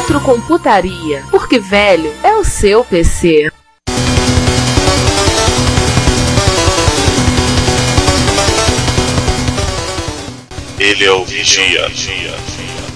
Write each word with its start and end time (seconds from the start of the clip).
Retrocomputaria, 0.00 1.22
porque 1.30 1.58
velho 1.58 2.10
é 2.24 2.34
o 2.34 2.42
seu 2.42 2.82
PC. 2.82 3.52
Ele 10.78 11.04
é 11.04 11.12
o 11.12 11.22
Vigia. 11.26 11.86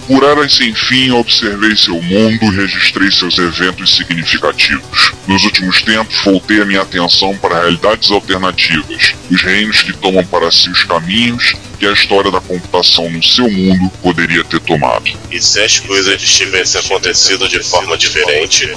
Por 0.07 0.23
eras 0.23 0.55
sem 0.55 0.75
fim, 0.75 1.11
observei 1.11 1.75
seu 1.77 2.01
mundo 2.01 2.45
e 2.45 2.57
registrei 2.57 3.11
seus 3.11 3.39
eventos 3.39 3.97
significativos. 3.97 5.13
Nos 5.27 5.45
últimos 5.45 5.81
tempos, 5.83 6.15
voltei 6.23 6.61
a 6.61 6.65
minha 6.65 6.83
atenção 6.83 7.37
para 7.39 7.61
realidades 7.61 8.11
alternativas, 8.11 9.15
os 9.31 9.43
reinos 9.43 9.83
que 9.83 9.95
tomam 9.95 10.25
para 10.27 10.51
si 10.51 10.69
os 10.69 10.85
caminhos 10.85 11.55
que 11.79 11.87
a 11.87 11.93
história 11.93 12.31
da 12.31 12.41
computação 12.41 13.11
no 13.11 13.23
seu 13.23 13.51
mundo 13.51 13.91
poderia 14.03 14.45
ter 14.45 14.61
tomado. 14.61 15.11
E 15.31 15.41
se 15.41 15.61
as 15.61 15.81
coisas 15.81 16.21
tivessem 16.23 16.81
acontecido 16.81 17.49
de 17.49 17.63
forma 17.63 17.97
diferente? 17.97 18.69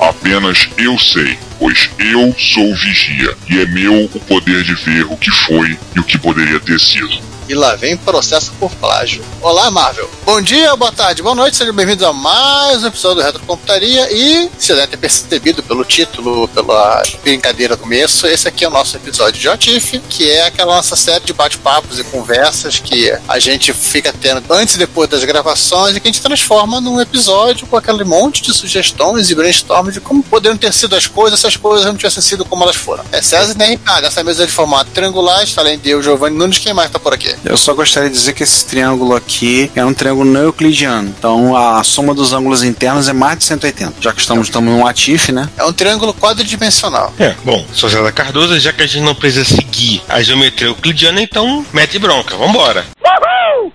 Apenas 0.00 0.68
eu 0.76 0.98
sei, 0.98 1.38
pois 1.58 1.90
eu 1.98 2.34
sou 2.38 2.70
o 2.70 2.76
vigia, 2.76 3.36
e 3.48 3.60
é 3.60 3.66
meu 3.66 4.04
o 4.04 4.20
poder 4.20 4.62
de 4.64 4.74
ver 4.74 5.04
o 5.04 5.16
que 5.16 5.30
foi 5.30 5.78
e 5.94 6.00
o 6.00 6.04
que 6.04 6.18
poderia 6.18 6.58
ter 6.60 6.80
sido. 6.80 7.29
E 7.50 7.54
lá 7.54 7.74
vem 7.74 7.96
processo 7.96 8.52
por 8.60 8.70
plágio. 8.76 9.24
Olá, 9.42 9.72
Marvel. 9.72 10.08
Bom 10.24 10.40
dia, 10.40 10.76
boa 10.76 10.92
tarde, 10.92 11.20
boa 11.20 11.34
noite, 11.34 11.56
sejam 11.56 11.74
bem-vindos 11.74 12.04
a 12.04 12.12
mais 12.12 12.84
um 12.84 12.86
episódio 12.86 13.16
do 13.16 13.26
Retrocomputaria. 13.26 14.06
E, 14.12 14.48
se 14.56 14.72
devem 14.72 14.86
ter 14.86 14.96
percebido 14.96 15.60
pelo 15.60 15.84
título, 15.84 16.46
pela 16.46 17.02
brincadeira 17.24 17.74
do 17.74 17.82
começo, 17.82 18.24
esse 18.28 18.46
aqui 18.46 18.64
é 18.64 18.68
o 18.68 18.70
nosso 18.70 18.96
episódio 18.96 19.40
de 19.40 19.48
Otif, 19.48 19.98
que 20.08 20.30
é 20.30 20.46
aquela 20.46 20.76
nossa 20.76 20.94
série 20.94 21.24
de 21.24 21.32
bate-papos 21.32 21.98
e 21.98 22.04
conversas 22.04 22.78
que 22.78 23.12
a 23.26 23.40
gente 23.40 23.72
fica 23.72 24.12
tendo 24.12 24.44
antes 24.52 24.76
e 24.76 24.78
depois 24.78 25.10
das 25.10 25.24
gravações 25.24 25.96
e 25.96 26.00
que 26.00 26.06
a 26.06 26.12
gente 26.12 26.22
transforma 26.22 26.80
num 26.80 27.00
episódio 27.00 27.66
com 27.66 27.76
aquele 27.76 28.04
monte 28.04 28.42
de 28.42 28.54
sugestões 28.54 29.28
e 29.28 29.34
brainstorms 29.34 29.92
de 29.92 30.00
como 30.00 30.22
poderiam 30.22 30.56
ter 30.56 30.72
sido 30.72 30.94
as 30.94 31.08
coisas 31.08 31.40
se 31.40 31.48
as 31.48 31.56
coisas 31.56 31.84
não 31.84 31.96
tivessem 31.96 32.22
sido 32.22 32.44
como 32.44 32.62
elas 32.62 32.76
foram. 32.76 33.02
É 33.10 33.20
César 33.20 33.56
e 33.58 33.74
RK, 33.74 34.02
nessa 34.02 34.22
mesa 34.22 34.46
de 34.46 34.52
formato 34.52 34.92
triangular, 34.92 35.42
está 35.42 35.62
além 35.62 35.76
de 35.76 35.90
eu, 35.90 36.00
Giovanni 36.00 36.36
Nunes, 36.36 36.58
quem 36.58 36.72
mais 36.72 36.86
está 36.86 37.00
por 37.00 37.12
aqui? 37.12 37.39
Eu 37.44 37.56
só 37.56 37.74
gostaria 37.74 38.08
de 38.08 38.14
dizer 38.14 38.32
que 38.32 38.42
esse 38.42 38.64
triângulo 38.64 39.14
aqui 39.14 39.70
é 39.74 39.84
um 39.84 39.94
triângulo 39.94 40.30
não 40.30 40.42
euclidiano. 40.42 41.08
Então 41.18 41.56
a 41.56 41.82
soma 41.82 42.14
dos 42.14 42.32
ângulos 42.32 42.62
internos 42.62 43.08
é 43.08 43.12
mais 43.12 43.38
de 43.38 43.44
180. 43.44 43.94
Já 44.00 44.12
que 44.12 44.20
estamos, 44.20 44.48
estamos 44.48 44.72
num 44.72 44.86
atif, 44.86 45.30
né? 45.30 45.48
É 45.56 45.64
um 45.64 45.72
triângulo 45.72 46.14
quadridimensional. 46.14 47.12
É, 47.18 47.34
bom, 47.44 47.64
sou 47.72 47.88
César 47.88 48.12
Cardoso, 48.12 48.58
já 48.58 48.72
que 48.72 48.82
a 48.82 48.86
gente 48.86 49.02
não 49.02 49.14
precisa 49.14 49.44
seguir 49.44 50.02
a 50.08 50.22
geometria 50.22 50.68
euclidiana, 50.68 51.20
então 51.22 51.64
mete 51.72 51.98
bronca, 51.98 52.36
vambora. 52.36 52.84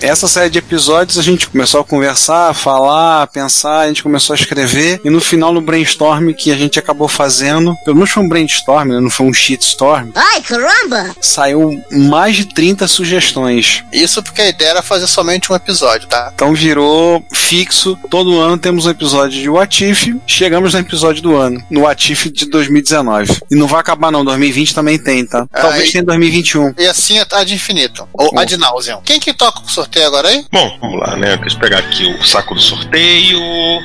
Essa 0.02 0.28
série 0.28 0.50
de 0.50 0.59
episódios 0.59 1.17
a 1.17 1.22
gente 1.22 1.47
começou 1.47 1.81
a 1.81 1.83
conversar, 1.83 2.50
a 2.50 2.53
falar, 2.53 3.23
a 3.23 3.28
pensar, 3.28 3.80
a 3.81 3.88
gente 3.88 4.03
começou 4.03 4.33
a 4.33 4.37
escrever 4.37 5.02
e 5.04 5.09
no 5.09 5.21
final 5.21 5.54
no 5.54 5.61
brainstorm 5.61 6.32
que 6.33 6.52
a 6.52 6.55
gente 6.55 6.80
acabou 6.80 7.08
fazendo, 7.08 7.76
pelo 7.83 7.95
menos 7.95 8.11
foi 8.11 8.23
um 8.23 8.30
brainstorm, 8.30 8.89
né? 8.89 8.99
não 8.99 9.09
foi 9.09 9.26
um 9.26 9.33
shitstorm. 9.33 10.09
Ai, 10.15 10.42
caramba! 10.42 11.15
Saiu 11.21 11.83
mais 11.92 12.36
de 12.36 12.45
30 12.45 12.87
sugestões. 12.87 13.83
Isso 13.92 14.21
porque 14.21 14.42
a 14.42 14.49
ideia 14.49 14.70
era 14.70 14.82
fazer 14.82 15.08
somente 15.08 15.52
um 15.52 15.55
episódio, 15.55 16.08
tá? 16.08 16.32
Então 16.33 16.54
virou 16.54 17.23
fixo. 17.33 17.98
Todo 18.09 18.39
ano 18.39 18.58
temos 18.58 18.86
um 18.86 18.89
episódio 18.89 19.39
de 19.42 19.49
What 19.49 19.86
If. 19.86 20.08
Chegamos 20.27 20.73
no 20.73 20.80
episódio 20.80 21.21
do 21.21 21.36
ano, 21.36 21.64
no 21.70 21.82
What 21.82 22.11
If 22.11 22.26
de 22.32 22.45
2019. 22.45 23.39
E 23.52 23.55
não 23.55 23.67
vai 23.67 23.80
acabar 23.80 24.11
não, 24.11 24.23
2020 24.26 24.73
também 24.73 24.98
tem, 24.98 25.26
tá? 25.26 25.48
Talvez 25.52 25.86
Aí- 25.86 25.92
tenha 25.92 26.04
2021. 26.04 26.73
E 26.77 26.86
assim 26.88 27.17
é 27.20 27.26
ad 27.32 27.54
infinito. 27.54 28.08
Ou 28.14 28.38
ad 28.38 28.58
nauseam. 28.58 29.02
Quem 29.04 29.20
que 29.20 29.33
toca 29.33 29.59
o 29.59 29.64
sorteio 29.75 30.08
agora 30.08 30.27
aí? 30.30 30.45
Bom, 30.52 30.77
vamos 30.81 30.99
lá, 30.99 31.15
né? 31.15 31.37
Deixa 31.37 31.55
eu 31.55 31.59
pegar 31.59 31.80
aqui 31.80 32.05
o 32.05 32.23
saco 32.25 32.55
do 32.55 32.61
sorteio. 32.61 33.39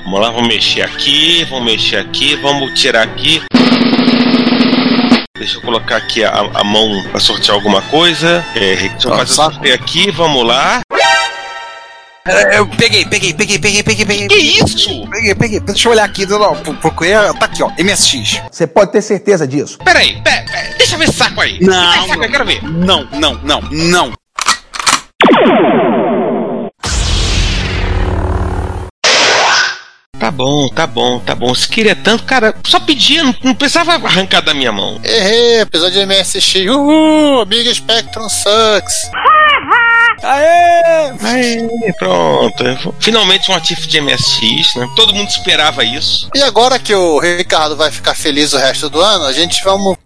Vamos 0.05 0.21
lá, 0.21 0.31
vamos 0.31 0.49
mexer 0.49 0.83
aqui, 0.83 1.45
vamos 1.51 1.65
mexer 1.65 1.97
aqui, 1.97 2.37
vamos 2.37 2.79
tirar 2.81 3.03
aqui. 3.03 3.43
Deixa 5.37 5.57
eu 5.57 5.63
colocar 5.63 5.97
aqui 5.97 6.23
a, 6.23 6.33
a 6.55 6.63
mão 6.65 7.03
pra 7.11 7.19
sortear 7.21 7.55
alguma 7.57 7.81
coisa. 7.83 8.45
É, 8.55 8.77
deixa 8.77 9.09
eu 9.09 9.17
fazer 9.17 9.23
o 9.33 9.35
sorteio 9.35 9.75
aqui, 9.75 10.11
vamos 10.11 10.47
lá. 10.47 10.81
É, 12.27 12.59
Eu 12.59 12.67
peguei, 12.69 13.05
peguei, 13.07 13.33
peguei, 13.33 13.59
peguei, 13.59 13.83
peguei, 13.83 14.05
peguei. 14.05 14.29
Que 14.29 14.37
isso? 14.37 15.07
Peguei, 15.11 15.35
peguei. 15.35 15.61
Deixa 15.61 15.89
eu 15.89 15.93
olhar 15.93 16.05
aqui, 16.05 16.27
não, 16.27 16.55
pro- 16.57 16.75
procurei, 16.75 17.13
tá 17.39 17.47
aqui, 17.47 17.63
ó, 17.63 17.71
MSX. 17.79 18.43
Você 18.53 18.67
pode 18.67 18.93
ter 18.93 19.01
certeza 19.01 19.47
disso. 19.49 19.79
Peraí, 19.83 20.21
pera, 20.23 20.45
pera, 20.45 20.75
deixa 20.77 20.95
eu 20.95 20.99
ver 20.99 21.09
esse 21.09 21.17
saco 21.17 21.41
aí. 21.41 21.59
Não, 21.63 21.95
Esse 21.97 22.09
saco, 22.09 22.23
eu 22.25 22.31
quero 22.31 22.45
ver. 22.45 22.63
Não, 22.63 23.09
não, 23.13 23.35
não, 23.43 23.61
não. 23.63 24.13
Tá 30.31 30.37
bom, 30.37 30.69
tá 30.69 30.87
bom, 30.87 31.19
tá 31.19 31.35
bom. 31.35 31.53
Se 31.53 31.69
queria 31.69 31.97
tanto, 31.97 32.23
cara, 32.23 32.55
só 32.65 32.79
pedia, 32.79 33.25
não, 33.25 33.35
não 33.43 33.53
precisava 33.53 33.95
arrancar 33.95 34.41
da 34.41 34.55
minha 34.55 34.71
mão. 34.71 35.01
Errei, 35.03 35.63
episódio 35.63 35.99
de 35.99 36.07
MSX. 36.07 36.55
Uhul, 36.71 37.41
Amiga 37.41 37.75
Spectrum 37.75 38.29
sucks. 38.29 39.11
Aê! 40.23 41.13
Aí, 41.23 41.93
pronto. 41.99 42.65
Finalmente 42.99 43.51
um 43.51 43.55
ativo 43.55 43.87
de 43.87 44.01
MSX, 44.01 44.75
né? 44.77 44.89
Todo 44.95 45.15
mundo 45.15 45.29
esperava 45.29 45.85
isso. 45.85 46.29
E 46.35 46.43
agora 46.43 46.79
que 46.79 46.95
o 46.95 47.19
Ricardo 47.19 47.77
vai 47.77 47.91
ficar 47.91 48.15
feliz 48.15 48.53
o 48.53 48.59
resto 48.59 48.89
do 48.89 49.01
ano, 49.01 49.25
a 49.25 49.33
gente 49.33 49.63
vamos 49.65 49.97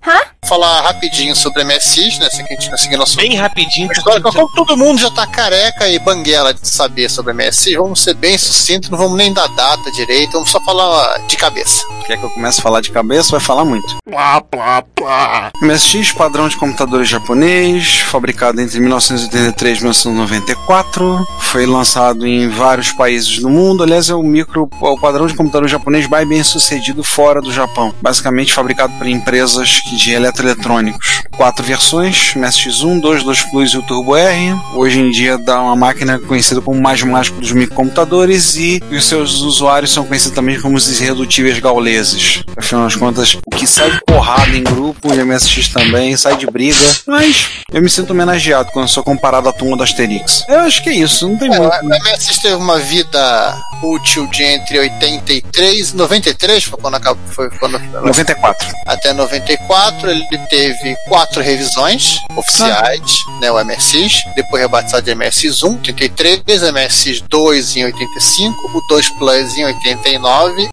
falar 0.44 0.82
rapidinho 0.82 1.34
sobre 1.34 1.64
MSX, 1.64 2.18
né? 2.18 2.28
Que 2.28 2.54
a 2.54 2.56
gente 2.56 2.70
conseguir 2.70 2.96
nosso. 2.96 3.16
Bem 3.16 3.34
rapidinho. 3.36 3.90
História, 3.90 4.20
como 4.20 4.48
todo 4.54 4.76
mundo 4.76 5.00
já 5.00 5.10
tá 5.10 5.26
careca 5.26 5.88
e 5.88 5.98
banguela 5.98 6.52
de 6.52 6.66
saber 6.68 7.10
sobre 7.10 7.32
MSX, 7.32 7.74
vamos 7.74 8.02
ser 8.02 8.14
bem 8.14 8.36
sucintos, 8.36 8.90
não 8.90 8.98
vamos 8.98 9.16
nem 9.16 9.32
dar 9.32 9.48
data 9.48 9.90
direito, 9.92 10.32
vamos 10.32 10.50
só 10.50 10.60
falar 10.60 11.18
de 11.26 11.36
cabeça. 11.36 11.82
Quer 12.06 12.18
que 12.18 12.24
eu 12.24 12.30
comece 12.30 12.60
a 12.60 12.62
falar 12.62 12.80
de 12.80 12.90
cabeça? 12.90 13.30
Vai 13.30 13.40
falar 13.40 13.64
muito. 13.64 13.86
Plá, 14.08 14.40
plá, 14.40 14.82
plá. 14.94 15.50
MSX, 15.62 16.12
padrão 16.12 16.48
de 16.48 16.56
computadores 16.56 17.08
japonês, 17.08 18.00
fabricado 18.00 18.60
entre 18.60 18.78
1983 18.78 19.78
e 19.78 19.84
1994, 20.10 21.26
foi 21.40 21.66
lançado 21.66 22.26
em 22.26 22.48
vários 22.48 22.92
países 22.92 23.38
do 23.38 23.48
mundo. 23.48 23.82
Aliás, 23.82 24.08
é 24.08 24.14
o 24.14 24.22
micro, 24.22 24.68
o 24.80 24.98
padrão 24.98 25.26
de 25.26 25.34
computador 25.34 25.68
japonês 25.68 26.06
mais 26.08 26.26
bem 26.28 26.42
sucedido 26.42 27.02
fora 27.02 27.40
do 27.40 27.52
Japão. 27.52 27.94
Basicamente 28.02 28.52
fabricado 28.52 28.92
por 28.94 29.06
empresas 29.06 29.82
de 29.96 30.12
eletroeletrônicos. 30.12 31.22
Quatro 31.36 31.64
versões: 31.64 32.34
MSX1, 32.34 33.00
2, 33.00 33.22
2 33.22 33.42
Plus 33.42 33.70
e 33.72 33.78
o 33.78 33.82
Turbo 33.82 34.16
R. 34.16 34.54
Hoje 34.74 35.00
em 35.00 35.10
dia 35.10 35.38
dá 35.38 35.60
uma 35.60 35.76
máquina 35.76 36.18
conhecida 36.18 36.60
como 36.60 36.80
mais 36.80 37.02
mágico 37.02 37.40
dos 37.40 37.52
microcomputadores 37.52 38.56
e 38.56 38.82
os 38.90 39.04
seus 39.04 39.40
usuários 39.40 39.92
são 39.92 40.04
conhecidos 40.04 40.34
também 40.34 40.60
como 40.60 40.76
os 40.76 41.00
irredutíveis 41.00 41.58
gauleses. 41.58 42.42
Afinal 42.56 42.84
das 42.84 42.96
contas, 42.96 43.38
que 43.56 43.66
sai 43.66 43.90
de 43.90 44.00
porrada 44.04 44.50
em 44.56 44.62
grupo, 44.62 45.12
e 45.12 45.22
MSX 45.24 45.68
também, 45.68 46.16
sai 46.16 46.36
de 46.36 46.46
briga. 46.46 46.76
Mas 47.06 47.48
eu 47.72 47.80
me 47.82 47.88
sinto 47.88 48.10
homenageado 48.10 48.70
quando 48.72 48.88
sou 48.88 49.02
comparado 49.02 49.48
à 49.48 49.52
turma 49.52 49.76
do 49.76 49.82
Asterix. 49.82 50.44
Eu 50.48 50.60
acho 50.60 50.82
que 50.82 50.90
é 50.90 50.94
isso, 50.94 51.28
não 51.28 51.36
tem 51.36 51.52
É, 51.52 51.58
muito. 51.58 51.72
o 51.84 51.88
MSX 51.88 52.38
teve 52.38 52.54
uma 52.54 52.78
vida 52.78 53.56
útil 53.82 54.26
de 54.28 54.42
entre 54.42 54.78
83 54.78 55.90
e 55.90 55.96
93, 55.96 56.64
foi 56.64 56.78
quando 56.80 56.94
acabou, 56.96 57.22
foi 57.32 57.50
quando 57.58 57.78
94. 57.78 58.66
até 58.86 59.12
94 59.12 60.10
ele 60.10 60.26
teve 60.50 60.96
quatro 61.08 61.42
revisões 61.42 62.18
oficiais, 62.36 63.18
né, 63.40 63.50
o 63.50 63.62
MSX, 63.64 64.22
depois 64.34 64.62
rebatizado 64.62 65.02
de 65.04 65.12
MSX1, 65.14 65.78
83, 65.86 66.62
MSX2 66.62 67.76
em 67.76 67.84
85, 67.86 68.78
o 68.78 68.80
2 68.88 69.08
Plus 69.10 69.56
em 69.56 69.64
89 69.66 70.68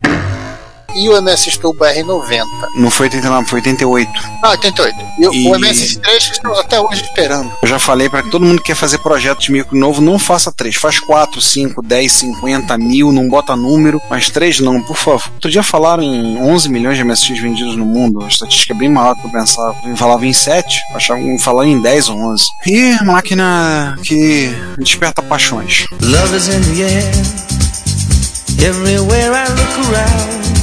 e 0.96 1.10
o 1.10 1.22
MSX 1.22 1.58
Turbo 1.58 1.84
R90. 1.86 2.44
Não 2.78 2.90
foi 2.90 3.06
89, 3.08 3.48
foi 3.48 3.60
88. 3.60 4.10
Ah, 4.44 4.50
88. 4.52 4.96
E, 5.20 5.28
o- 5.28 5.34
E- 5.34 5.48
o 5.48 5.56
MSX3 5.56 6.02
que 6.28 6.32
estamos 6.34 6.60
até 6.60 6.80
hoje 6.80 7.02
esperando. 7.04 7.52
Eu 7.62 7.68
já 7.68 7.80
falei 7.80 8.10
pra 8.10 8.24
todo 8.24 8.46
mundo 8.46 8.58
que 8.60 8.68
quer 8.68 8.76
fazer 8.76 8.98
projeto 9.00 9.40
de 9.40 9.52
micro 9.52 9.78
novo, 9.78 10.02
não 10.02 10.18
faça 10.20 10.52
três. 10.52 10.76
Faz 10.76 11.00
4, 11.00 11.42
5, 11.42 11.82
10, 11.82 12.12
50, 12.12 12.78
mil, 12.78 13.12
não 13.12 13.28
bota 13.28 13.56
número, 13.56 14.02
mas 14.10 14.30
três 14.30 14.60
não, 14.60 14.82
por 14.82 14.96
favor. 14.98 15.30
Outro 15.36 15.50
dia 15.52 15.64
falaram 15.64 16.04
em 16.04 16.38
11 16.38 16.70
milhões 16.70 16.98
de 16.98 17.04
MSX 17.04 17.40
vendidos 17.40 17.76
no 17.76 17.86
mundo, 17.86 18.24
a 18.24 18.28
estatística 18.28 18.74
é 18.74 18.78
bem 18.78 18.90
maior 18.90 19.16
do 19.16 19.22
que 19.22 19.28
eu 19.28 19.32
pensava. 19.32 19.76
Eu 19.86 19.96
falava 19.98 20.26
em 20.26 20.34
7, 20.34 20.80
achavam 20.96 21.38
falaram 21.40 21.70
em 21.70 21.80
10 21.82 22.10
ou 22.10 22.18
11. 22.18 22.46
E 22.68 23.04
máquina 23.04 23.98
que 24.04 24.50
desperta 24.78 25.22
paixões. 25.22 25.86
Love 26.02 26.36
is 26.38 26.48
in 26.48 26.62
the 26.76 26.84
air. 26.84 27.12
Everywhere 28.60 29.32
I 29.34 29.48
look 29.50 29.90
around. 29.90 30.61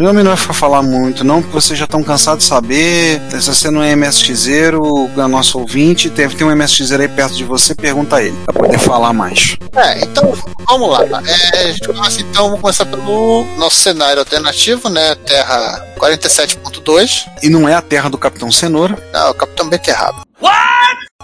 O 0.00 0.02
nome 0.02 0.22
não 0.22 0.30
vai 0.30 0.36
ficar 0.38 0.54
falar 0.54 0.80
muito, 0.80 1.22
não, 1.22 1.42
porque 1.42 1.52
vocês 1.52 1.78
já 1.78 1.84
estão 1.84 2.02
cansados 2.02 2.44
de 2.44 2.48
saber. 2.48 3.20
Se 3.38 3.54
você 3.54 3.70
não 3.70 3.82
é 3.82 3.94
MSXero, 3.94 5.10
é 5.14 5.26
nosso 5.26 5.58
ouvinte, 5.58 6.08
deve 6.08 6.34
ter 6.34 6.42
um 6.42 6.50
MSXero 6.50 7.02
aí 7.02 7.08
perto 7.08 7.34
de 7.34 7.44
você, 7.44 7.74
pergunta 7.74 8.16
a 8.16 8.22
ele, 8.22 8.34
pra 8.46 8.62
poder 8.62 8.78
falar 8.78 9.12
mais. 9.12 9.58
É, 9.76 10.02
então 10.02 10.32
vamos 10.66 10.88
lá. 10.88 11.22
É, 11.52 11.64
a 11.64 11.66
gente 11.66 11.86
começa 11.86 12.18
então, 12.22 12.44
vamos 12.46 12.62
começar 12.62 12.86
pelo 12.86 13.44
nosso 13.58 13.76
cenário 13.76 14.20
alternativo, 14.20 14.88
né? 14.88 15.14
Terra 15.16 15.84
47.2. 15.98 17.26
E 17.42 17.50
não 17.50 17.68
é 17.68 17.74
a 17.74 17.82
terra 17.82 18.08
do 18.08 18.16
Capitão 18.16 18.50
Cenoura. 18.50 18.96
Não, 19.12 19.32
o 19.32 19.34
Capitão 19.34 19.68
Beterraba. 19.68 20.22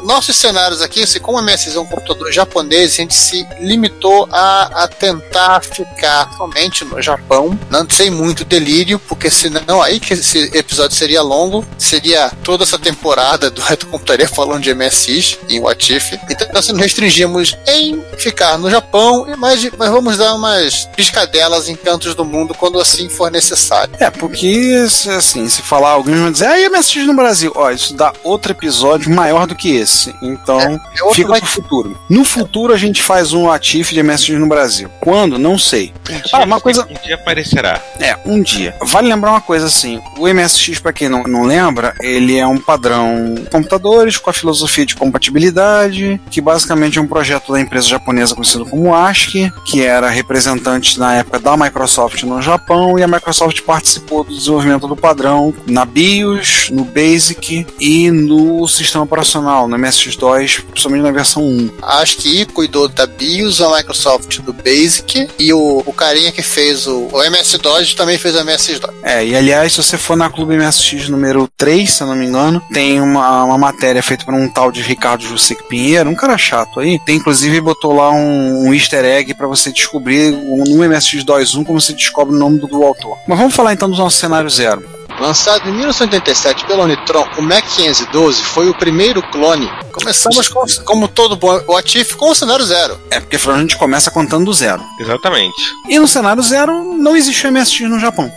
Nossos 0.03 0.37
cenários 0.37 0.83
aqui, 0.83 1.03
assim, 1.03 1.19
como 1.19 1.39
a 1.39 1.43
MSX 1.43 1.75
é 1.75 1.81
um 1.81 1.87
computador 1.87 2.31
japonês, 2.31 2.93
a 2.93 2.97
gente 2.97 3.15
se 3.15 3.47
limitou 3.59 4.29
a, 4.31 4.85
a 4.85 4.89
tentar 4.89 5.63
ficar 5.63 6.31
somente 6.37 6.85
no 6.85 7.01
Japão, 7.01 7.59
não 7.71 7.89
sem 7.89 8.11
muito 8.11 8.45
delírio, 8.45 8.99
porque 8.99 9.31
senão 9.31 9.81
aí 9.83 9.99
que 9.99 10.13
esse 10.13 10.51
episódio 10.55 10.95
seria 10.95 11.23
longo, 11.23 11.65
seria 11.79 12.31
toda 12.45 12.63
essa 12.63 12.79
temporada 12.79 13.51
do 13.51 13.63
Reto 13.63 13.87
Computaria 13.87 14.29
falando 14.29 14.63
de 14.63 14.75
MSX 14.75 15.39
em 15.49 15.61
What 15.61 15.95
If. 15.95 16.13
Então 16.31 16.49
nós 16.53 16.69
nos 16.69 16.79
restringimos 16.79 17.57
em 17.67 17.99
ficar 18.19 18.59
no 18.59 18.71
Japão, 18.71 19.27
mas, 19.39 19.67
mas 19.79 19.91
vamos 19.91 20.19
dar 20.19 20.35
umas 20.35 20.85
piscadelas 20.95 21.69
em 21.69 21.75
cantos 21.75 22.15
do 22.15 22.25
mundo 22.25 22.55
quando 22.55 22.79
assim 22.79 23.09
for 23.09 23.31
necessário. 23.31 23.95
É, 23.99 24.11
porque, 24.11 24.85
assim, 25.17 25.49
se 25.49 25.63
falar, 25.63 25.91
alguém 25.91 26.21
vai 26.21 26.31
dizer, 26.31 26.47
ah, 26.47 26.61
e 26.61 26.69
MSX 26.69 27.07
no 27.07 27.17
Brasil? 27.17 27.51
Ó, 27.55 27.71
isso 27.71 27.95
dá 27.95 28.13
outro 28.23 28.53
episódio 28.53 29.11
maior 29.11 29.47
do 29.47 29.55
que 29.55 29.75
esse. 29.75 29.86
Então, 30.23 30.61
É 30.61 31.03
outro 31.03 31.15
fica 31.15 31.37
pro 31.37 31.47
futuro. 31.47 31.99
No 32.09 32.25
futuro 32.25 32.73
a 32.73 32.77
gente 32.77 33.03
faz 33.03 33.33
um 33.33 33.51
atif 33.51 33.93
de 33.93 34.03
MSX 34.03 34.39
no 34.39 34.47
Brasil. 34.47 34.89
Quando? 35.01 35.39
Não 35.39 35.59
sei. 35.59 35.93
Ah, 36.33 36.45
uma 36.45 36.61
coisa. 36.61 36.87
Um 36.89 37.05
dia 37.05 37.15
aparecerá. 37.15 37.81
É, 38.01 38.17
um 38.25 38.43
dia. 38.43 38.75
Vale 38.83 39.09
lembrar 39.09 39.31
uma 39.33 39.41
coisa 39.41 39.67
assim: 39.67 40.01
o 40.17 40.27
MSX, 40.29 40.79
pra 40.79 40.93
quem 40.93 41.09
não, 41.09 41.23
não 41.25 41.45
lembra, 41.45 41.95
ele 42.01 42.37
é 42.37 42.47
um 42.47 42.59
padrão 42.59 43.35
computadores 43.51 44.17
com 44.17 44.31
a 44.31 44.33
filosofia 44.33 44.87
de 44.87 44.95
compatibilidade, 44.97 46.21
que 46.31 46.41
basicamente 46.41 46.99
é 46.99 47.03
um 47.03 47.07
projeto 47.07 47.53
da 47.53 47.61
empresa 47.61 47.89
japonesa 47.89 48.35
conhecido 48.35 48.67
como 48.67 48.95
ASCII, 48.95 49.53
que 49.65 49.83
era 49.85 50.09
representante 50.09 50.99
na 50.99 51.15
época 51.17 51.39
da 51.39 51.57
Microsoft 51.57 52.23
no 52.23 52.41
Japão, 52.43 52.99
e 52.99 53.03
a 53.03 53.09
Microsoft 53.09 53.61
participou 53.63 54.25
do 54.25 54.35
desenvolvimento 54.35 54.87
do 54.87 54.97
padrão 54.97 55.55
na 55.67 55.85
BIOS, 55.85 56.71
no 56.71 56.85
BASIC 56.85 57.67
e 57.79 58.11
no 58.11 58.67
sistema 58.69 59.05
operacional, 59.05 59.69
no 59.77 59.87
MSX2, 59.87 60.63
principalmente 60.63 61.03
na 61.03 61.11
versão 61.11 61.43
1. 61.43 61.71
Acho 61.83 62.17
que 62.19 62.45
cuidou 62.47 62.89
da 62.89 63.07
BIOS, 63.07 63.61
a 63.61 63.77
Microsoft 63.77 64.41
do 64.41 64.53
Basic 64.53 65.29
e 65.39 65.53
o, 65.53 65.83
o 65.85 65.93
carinha 65.93 66.33
que 66.33 66.43
fez 66.43 66.87
o, 66.87 67.09
o 67.13 67.23
MS-DOS 67.23 67.95
também 67.95 68.19
fez 68.19 68.35
o 68.35 68.41
MS-DOS. 68.41 68.95
É, 69.03 69.25
e 69.25 69.37
aliás, 69.37 69.73
se 69.73 69.83
você 69.83 69.97
for 69.97 70.17
na 70.17 70.31
Clube 70.31 70.57
MSX 70.57 71.09
número 71.09 71.49
3, 71.57 71.91
se 71.91 72.03
eu 72.03 72.07
não 72.07 72.15
me 72.15 72.27
engano, 72.27 72.63
tem 72.73 73.01
uma, 73.01 73.45
uma 73.45 73.59
matéria 73.59 74.03
feita 74.03 74.25
por 74.25 74.35
um 74.35 74.49
tal 74.49 74.71
de 74.71 74.83
Ricardo 74.83 75.25
Jussic 75.25 75.63
Pinheiro, 75.69 76.11
um 76.11 76.15
cara 76.15 76.39
chato 76.39 76.81
aí. 76.81 76.99
Tem 77.05 77.17
inclusive 77.17 77.61
botou 77.61 77.95
lá 77.95 78.11
um, 78.13 78.67
um 78.67 78.75
easter 78.75 79.05
egg 79.05 79.35
pra 79.35 79.47
você 79.47 79.73
descobrir 79.73 80.33
no 80.33 80.89
MSX 80.89 81.25
2.1 81.25 81.65
como 81.65 81.81
você 81.81 81.93
descobre 81.93 82.35
o 82.35 82.39
nome 82.39 82.59
do, 82.59 82.67
do 82.67 82.83
autor. 82.83 83.19
Mas 83.27 83.39
vamos 83.39 83.55
falar 83.55 83.73
então 83.73 83.91
do 83.91 83.97
nosso 83.97 84.19
cenário 84.19 84.49
zero. 84.49 84.96
Lançado 85.21 85.69
em 85.69 85.73
1987 85.73 86.67
pela 86.67 86.85
Unitron, 86.85 87.27
o 87.39 87.43
Mac 87.43 87.65
512 87.65 88.43
foi 88.43 88.69
o 88.69 88.75
primeiro 88.75 89.23
clone. 89.31 89.71
Começamos 89.93 90.49
com, 90.49 90.65
como 90.85 91.09
todo 91.09 91.37
bom 91.37 91.59
Atif 91.77 92.15
com 92.17 92.31
o 92.31 92.35
cenário 92.35 92.65
zero. 92.65 92.99
É 93.11 93.19
porque 93.19 93.37
a 93.37 93.59
gente 93.59 93.77
começa 93.77 94.11
contando 94.11 94.45
do 94.45 94.53
zero. 94.53 94.83
Exatamente. 95.01 95.57
E 95.89 95.99
no 95.99 96.07
cenário 96.07 96.43
zero 96.43 96.85
não 96.99 97.17
existe 97.17 97.51
MSX 97.51 97.81
no 97.89 97.99
Japão. 97.99 98.31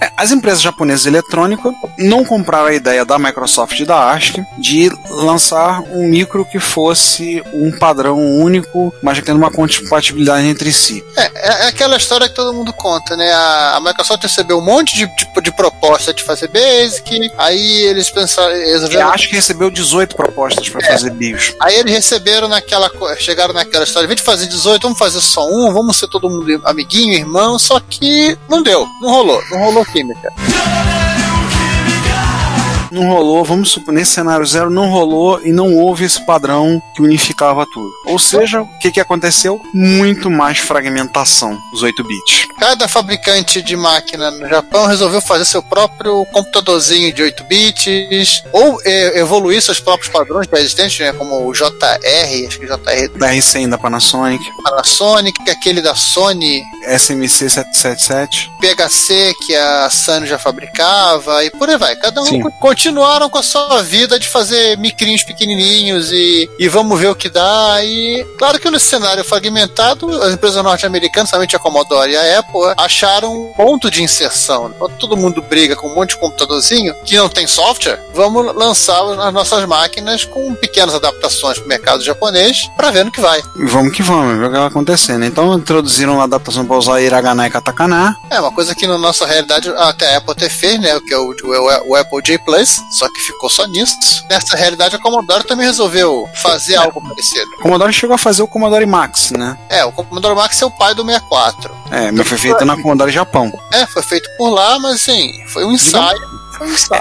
É, 0.00 0.11
As 0.22 0.30
empresas 0.30 0.62
japonesas 0.62 1.02
de 1.02 1.08
eletrônica 1.08 1.68
não 1.98 2.24
compraram 2.24 2.66
a 2.68 2.72
ideia 2.74 3.04
da 3.04 3.18
Microsoft 3.18 3.80
e 3.80 3.84
da 3.84 4.12
ASCII 4.12 4.40
de 4.56 4.88
lançar 5.10 5.80
um 5.90 6.06
micro 6.08 6.44
que 6.44 6.60
fosse 6.60 7.42
um 7.52 7.76
padrão 7.76 8.18
único, 8.38 8.94
mas 9.02 9.20
tendo 9.20 9.36
uma 9.38 9.50
compatibilidade 9.50 10.46
entre 10.46 10.72
si. 10.72 11.02
É, 11.16 11.22
é- 11.24 11.64
é 11.64 11.66
aquela 11.66 11.96
história 11.96 12.28
que 12.28 12.36
todo 12.36 12.52
mundo 12.54 12.72
conta, 12.72 13.16
né? 13.16 13.32
A, 13.32 13.76
a 13.78 13.80
Microsoft 13.80 14.22
recebeu 14.22 14.58
um 14.58 14.64
monte 14.64 14.94
de, 14.94 15.08
tipo 15.16 15.42
de 15.42 15.50
proposta 15.56 16.14
de 16.14 16.22
fazer 16.22 16.46
Basic, 16.46 17.28
aí 17.36 17.82
eles 17.82 18.08
pensaram. 18.08 18.54
Resolveram- 18.54 19.08
a 19.08 19.14
ASCII 19.14 19.28
recebeu 19.32 19.70
18 19.72 20.14
propostas 20.14 20.68
para 20.68 20.86
fazer 20.86 21.10
BIOS. 21.10 21.52
Aí 21.60 21.74
eles 21.74 21.92
receberam 21.92 22.46
naquela. 22.46 22.88
Chegaram 23.18 23.52
naquela 23.52 23.82
história, 23.82 24.04
em 24.06 24.08
vez 24.08 24.20
de 24.20 24.24
fazer 24.26 24.46
18, 24.46 24.82
vamos 24.82 24.98
fazer 25.00 25.20
só 25.20 25.44
um, 25.48 25.72
vamos 25.72 25.96
ser 25.96 26.06
todo 26.06 26.30
mundo 26.30 26.62
amiguinho, 26.64 27.14
irmão, 27.14 27.58
só 27.58 27.80
que 27.80 28.38
não 28.48 28.62
deu, 28.62 28.86
não 29.00 29.10
rolou, 29.10 29.42
não 29.50 29.58
rolou 29.58 29.84
química. 29.84 30.11
Okay. 30.14 30.51
Não 32.92 33.08
rolou, 33.08 33.42
vamos 33.42 33.70
supor, 33.70 33.94
nesse 33.94 34.12
cenário 34.12 34.44
zero 34.44 34.68
não 34.68 34.90
rolou 34.90 35.40
e 35.42 35.50
não 35.50 35.74
houve 35.76 36.04
esse 36.04 36.20
padrão 36.26 36.80
que 36.94 37.00
unificava 37.00 37.64
tudo. 37.72 37.90
Ou 38.04 38.18
seja, 38.18 38.60
o 38.60 38.78
que, 38.78 38.90
que 38.92 39.00
aconteceu? 39.00 39.58
Muito 39.72 40.30
mais 40.30 40.58
fragmentação 40.58 41.58
dos 41.72 41.82
8 41.82 42.04
bits. 42.04 42.46
Cada 42.58 42.86
fabricante 42.86 43.62
de 43.62 43.74
máquina 43.76 44.30
no 44.30 44.46
Japão 44.46 44.86
resolveu 44.86 45.22
fazer 45.22 45.46
seu 45.46 45.62
próprio 45.62 46.24
computadorzinho 46.26 47.12
de 47.14 47.22
8 47.22 47.44
bits, 47.44 48.42
ou 48.52 48.78
eh, 48.84 49.18
evoluir 49.18 49.62
seus 49.62 49.80
próprios 49.80 50.12
padrões 50.12 50.46
já 50.52 50.60
existentes, 50.60 50.98
né, 51.00 51.14
como 51.14 51.48
o 51.48 51.52
JR, 51.52 52.46
acho 52.46 52.60
que 52.60 52.66
JR 52.66 53.18
Da 53.18 53.32
R100 53.32 53.70
da 53.70 53.78
Panasonic, 53.78 54.44
Panasonic, 54.62 55.50
aquele 55.50 55.80
da 55.80 55.94
Sony, 55.94 56.62
SMC 56.86 57.48
777. 57.48 58.50
PHC 58.60 59.34
que 59.46 59.54
a 59.54 59.88
Sony 59.90 60.26
já 60.26 60.38
fabricava 60.38 61.44
e 61.44 61.50
por 61.50 61.68
aí 61.70 61.78
vai. 61.78 61.96
Cada 61.96 62.20
um 62.20 62.26
Sim. 62.26 62.42
Co- 62.82 62.92
continuaram 62.92 63.30
com 63.30 63.38
a 63.38 63.42
sua 63.42 63.82
vida 63.82 64.18
de 64.18 64.28
fazer 64.28 64.76
micrinhos 64.76 65.22
pequenininhos 65.22 66.10
e, 66.12 66.48
e 66.58 66.68
vamos 66.68 66.98
ver 66.98 67.08
o 67.08 67.14
que 67.14 67.28
dá. 67.28 67.78
E 67.82 68.24
claro 68.38 68.58
que 68.58 68.70
nesse 68.70 68.86
cenário 68.86 69.24
fragmentado, 69.24 70.10
as 70.22 70.32
empresas 70.34 70.62
norte-americanas, 70.62 71.30
somente 71.30 71.56
a 71.56 71.58
Commodore 71.58 72.12
e 72.12 72.16
a 72.16 72.38
Apple, 72.40 72.74
acharam 72.76 73.32
um 73.32 73.52
ponto 73.54 73.90
de 73.90 74.02
inserção. 74.02 74.68
Enquanto 74.74 74.98
todo 74.98 75.16
mundo 75.16 75.40
briga 75.42 75.74
com 75.76 75.88
um 75.88 75.94
monte 75.94 76.10
de 76.10 76.18
computadorzinho 76.18 76.94
que 77.04 77.16
não 77.16 77.28
tem 77.28 77.46
software, 77.46 77.98
vamos 78.14 78.54
lançar 78.54 79.00
as 79.20 79.32
nossas 79.32 79.64
máquinas 79.66 80.24
com 80.24 80.54
pequenas 80.54 80.94
adaptações 80.94 81.58
para 81.58 81.64
o 81.64 81.68
mercado 81.68 82.02
japonês 82.04 82.68
para 82.76 82.90
ver 82.90 83.04
no 83.04 83.12
que 83.12 83.20
vai. 83.20 83.42
Vamos 83.56 83.96
que 83.96 84.02
vamos, 84.02 84.38
ver 84.38 84.46
o 84.46 84.50
que 84.50 84.58
vai 84.58 84.66
acontecendo. 84.66 85.24
Então 85.24 85.54
introduziram 85.54 86.14
uma 86.14 86.24
adaptação 86.24 86.66
para 86.66 86.76
usar 86.76 87.00
hiragana 87.00 87.46
e 87.46 87.50
katakana. 87.50 88.16
É, 88.30 88.40
uma 88.40 88.52
coisa 88.52 88.74
que 88.74 88.86
na 88.86 88.98
nossa 88.98 89.24
realidade 89.26 89.68
até 89.76 90.14
a 90.14 90.18
Apple 90.18 90.32
até 90.32 90.48
fez, 90.48 90.80
né? 90.80 90.98
Que 91.06 91.14
é 91.14 91.18
o, 91.18 91.30
o, 91.30 91.90
o 91.90 91.96
Apple 91.96 92.22
J 92.22 92.38
Plus, 92.38 92.71
só 92.90 93.08
que 93.08 93.20
ficou 93.20 93.48
só 93.50 93.66
nisso. 93.66 93.96
Nessa 94.28 94.56
realidade, 94.56 94.96
a 94.96 94.98
Commodore 94.98 95.44
também 95.44 95.66
resolveu 95.66 96.28
fazer 96.34 96.76
algo 96.76 97.00
parecido. 97.00 97.50
O 97.58 97.62
Commodore 97.62 97.92
chegou 97.92 98.14
a 98.14 98.18
fazer 98.18 98.42
o 98.42 98.48
Commodore 98.48 98.86
Max, 98.86 99.30
né? 99.32 99.58
É, 99.68 99.84
o 99.84 99.92
Commodore 99.92 100.34
Max 100.34 100.60
é 100.60 100.66
o 100.66 100.70
pai 100.70 100.94
do 100.94 101.04
64. 101.04 101.74
É, 101.90 102.10
mas 102.10 102.28
foi 102.28 102.38
feito 102.38 102.64
na 102.64 102.76
Commodore 102.76 103.10
Japão. 103.10 103.52
É, 103.72 103.86
foi 103.86 104.02
feito 104.02 104.28
por 104.36 104.50
lá, 104.50 104.78
mas 104.78 104.94
assim, 104.94 105.44
foi 105.48 105.64
um 105.64 105.72
ensaio. 105.72 106.18
Foi 106.18 106.26
um 106.26 106.28
ensaio. 106.28 106.41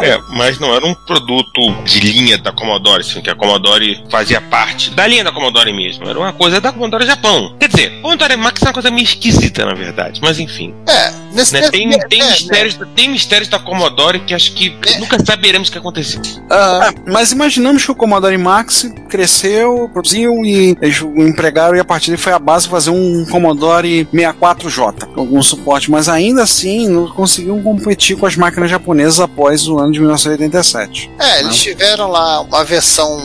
É, 0.01 0.17
mas 0.29 0.59
não 0.59 0.73
era 0.73 0.85
um 0.85 0.93
produto 0.93 1.61
de 1.83 1.99
linha 1.99 2.37
da 2.37 2.51
Commodore, 2.51 3.01
assim, 3.01 3.21
que 3.21 3.29
a 3.29 3.35
Commodore 3.35 4.03
fazia 4.09 4.39
parte 4.41 4.89
da 4.91 5.05
linha 5.05 5.23
da 5.23 5.31
Commodore 5.31 5.71
mesmo. 5.73 6.07
Era 6.09 6.17
uma 6.17 6.33
coisa 6.33 6.59
da 6.61 6.71
Commodore 6.71 7.05
Japão. 7.05 7.55
Quer 7.59 7.67
dizer, 7.69 7.91
o 7.99 8.01
Commodore 8.01 8.37
Max 8.37 8.61
é 8.61 8.65
uma 8.65 8.73
coisa 8.73 8.89
meio 8.91 9.03
esquisita, 9.03 9.65
na 9.65 9.73
verdade. 9.73 10.19
Mas 10.21 10.39
enfim. 10.39 10.73
É, 10.87 11.11
nesse, 11.33 11.53
Né? 11.53 11.59
nesse- 11.59 11.71
Tem, 11.71 11.89
tem, 12.09 12.21
é, 12.21 12.29
mistérios, 12.31 12.79
tem 12.95 13.09
mistérios 13.09 13.47
da 13.49 13.59
Commodore 13.59 14.19
que 14.21 14.33
acho 14.33 14.53
que 14.53 14.75
É. 14.87 14.97
nunca 14.99 15.17
saberemos 15.23 15.69
o 15.69 15.71
que 15.71 15.77
aconteceu. 15.77 16.21
ah, 16.49 16.91
É, 16.91 17.11
mas 17.11 17.31
imaginamos 17.31 17.83
que 17.85 17.91
o 17.91 17.95
Commodore 17.95 18.37
Max 18.37 18.85
cresceu, 19.09 19.89
produziu 19.93 20.33
e 20.45 20.75
eles 20.81 21.01
o 21.01 21.09
empregaram 21.21 21.75
e 21.75 21.79
a 21.79 21.85
partir 21.85 22.09
daí 22.11 22.17
foi 22.17 22.33
a 22.33 22.39
base 22.39 22.67
fazer 22.67 22.89
um 22.91 23.25
Commodore 23.29 24.07
64J, 24.13 25.05
com 25.07 25.19
algum 25.21 25.41
suporte, 25.43 25.91
mas 25.91 26.07
ainda 26.09 26.43
assim 26.43 26.87
não 26.87 27.07
conseguiam 27.09 27.61
competir 27.61 28.17
com 28.17 28.25
as 28.25 28.35
máquinas 28.35 28.69
japonesas 28.69 29.19
após 29.41 29.67
o 29.67 29.79
ano 29.79 29.91
de 29.91 29.99
1987. 29.99 31.11
é, 31.17 31.39
eles 31.39 31.57
tiveram 31.57 32.07
lá 32.09 32.41
uma 32.41 32.63
versão 32.63 33.17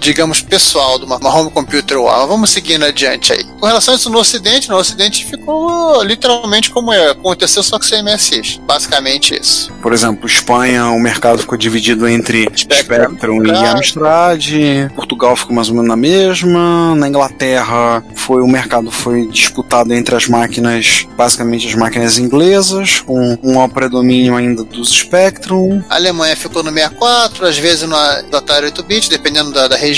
digamos, 0.00 0.40
pessoal 0.40 0.98
de 0.98 1.04
uma, 1.04 1.18
uma 1.18 1.34
home 1.34 1.50
computer 1.50 1.98
war. 1.98 2.26
Vamos 2.26 2.50
seguindo 2.50 2.84
adiante 2.84 3.32
aí. 3.32 3.44
Com 3.44 3.66
relação 3.66 3.94
a 3.94 3.96
isso 3.96 4.10
no 4.10 4.18
Ocidente, 4.18 4.68
no 4.68 4.76
Ocidente 4.76 5.26
ficou 5.26 6.02
literalmente 6.02 6.70
como 6.70 6.92
é, 6.92 7.10
aconteceu 7.10 7.62
só 7.62 7.78
com 7.78 7.84
CMSX. 7.84 8.60
Basicamente 8.64 9.38
isso. 9.38 9.72
Por 9.82 9.92
exemplo, 9.92 10.26
Espanha, 10.26 10.86
o 10.86 10.98
mercado 10.98 11.38
ficou 11.38 11.58
dividido 11.58 12.08
entre 12.08 12.48
Spectrum, 12.56 13.06
Spectrum 13.06 13.46
e 13.46 13.50
Amstrad. 13.50 14.48
Portugal 14.94 15.36
ficou 15.36 15.54
mais 15.54 15.68
ou 15.68 15.74
menos 15.74 15.88
na 15.88 15.96
mesma. 15.96 16.94
Na 16.94 17.08
Inglaterra, 17.08 18.02
foi 18.14 18.42
o 18.42 18.48
mercado 18.48 18.90
foi 18.90 19.26
disputado 19.26 19.92
entre 19.92 20.14
as 20.14 20.26
máquinas, 20.26 21.06
basicamente 21.16 21.66
as 21.66 21.74
máquinas 21.74 22.18
inglesas, 22.18 23.00
com 23.00 23.38
um 23.42 23.68
predomínio 23.68 24.36
ainda 24.36 24.64
dos 24.64 24.90
Spectrum. 24.90 25.82
A 25.88 25.96
Alemanha 25.96 26.36
ficou 26.36 26.62
no 26.62 26.70
64, 26.70 27.46
às 27.46 27.58
vezes 27.58 27.82
no, 27.82 27.96
no 28.30 28.36
Atari 28.36 28.70
8-bit, 28.70 29.10
dependendo 29.10 29.52
da, 29.52 29.68
da 29.68 29.76
região, 29.76 29.89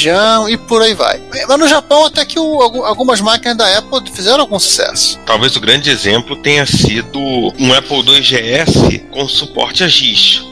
e 0.49 0.57
por 0.57 0.83
aí 0.83 0.95
vai. 0.95 1.21
Mas 1.49 1.59
no 1.59 1.69
Japão, 1.69 2.07
até 2.07 2.25
que 2.25 2.39
o- 2.39 2.61
algu- 2.63 2.85
algumas 2.85 3.21
máquinas 3.21 3.57
da 3.57 3.79
Apple 3.79 4.01
fizeram 4.13 4.41
algum 4.41 4.59
sucesso. 4.59 5.19
Talvez 5.27 5.55
o 5.57 5.61
grande 5.61 5.91
exemplo 5.91 6.37
tenha 6.37 6.65
sido 6.67 7.19
um 7.21 7.73
Apple 7.75 7.99
II 8.03 8.21
GS 8.21 8.99
com 9.11 9.27
suporte 9.29 9.85
a 9.85 9.89
GIS. 9.89 10.43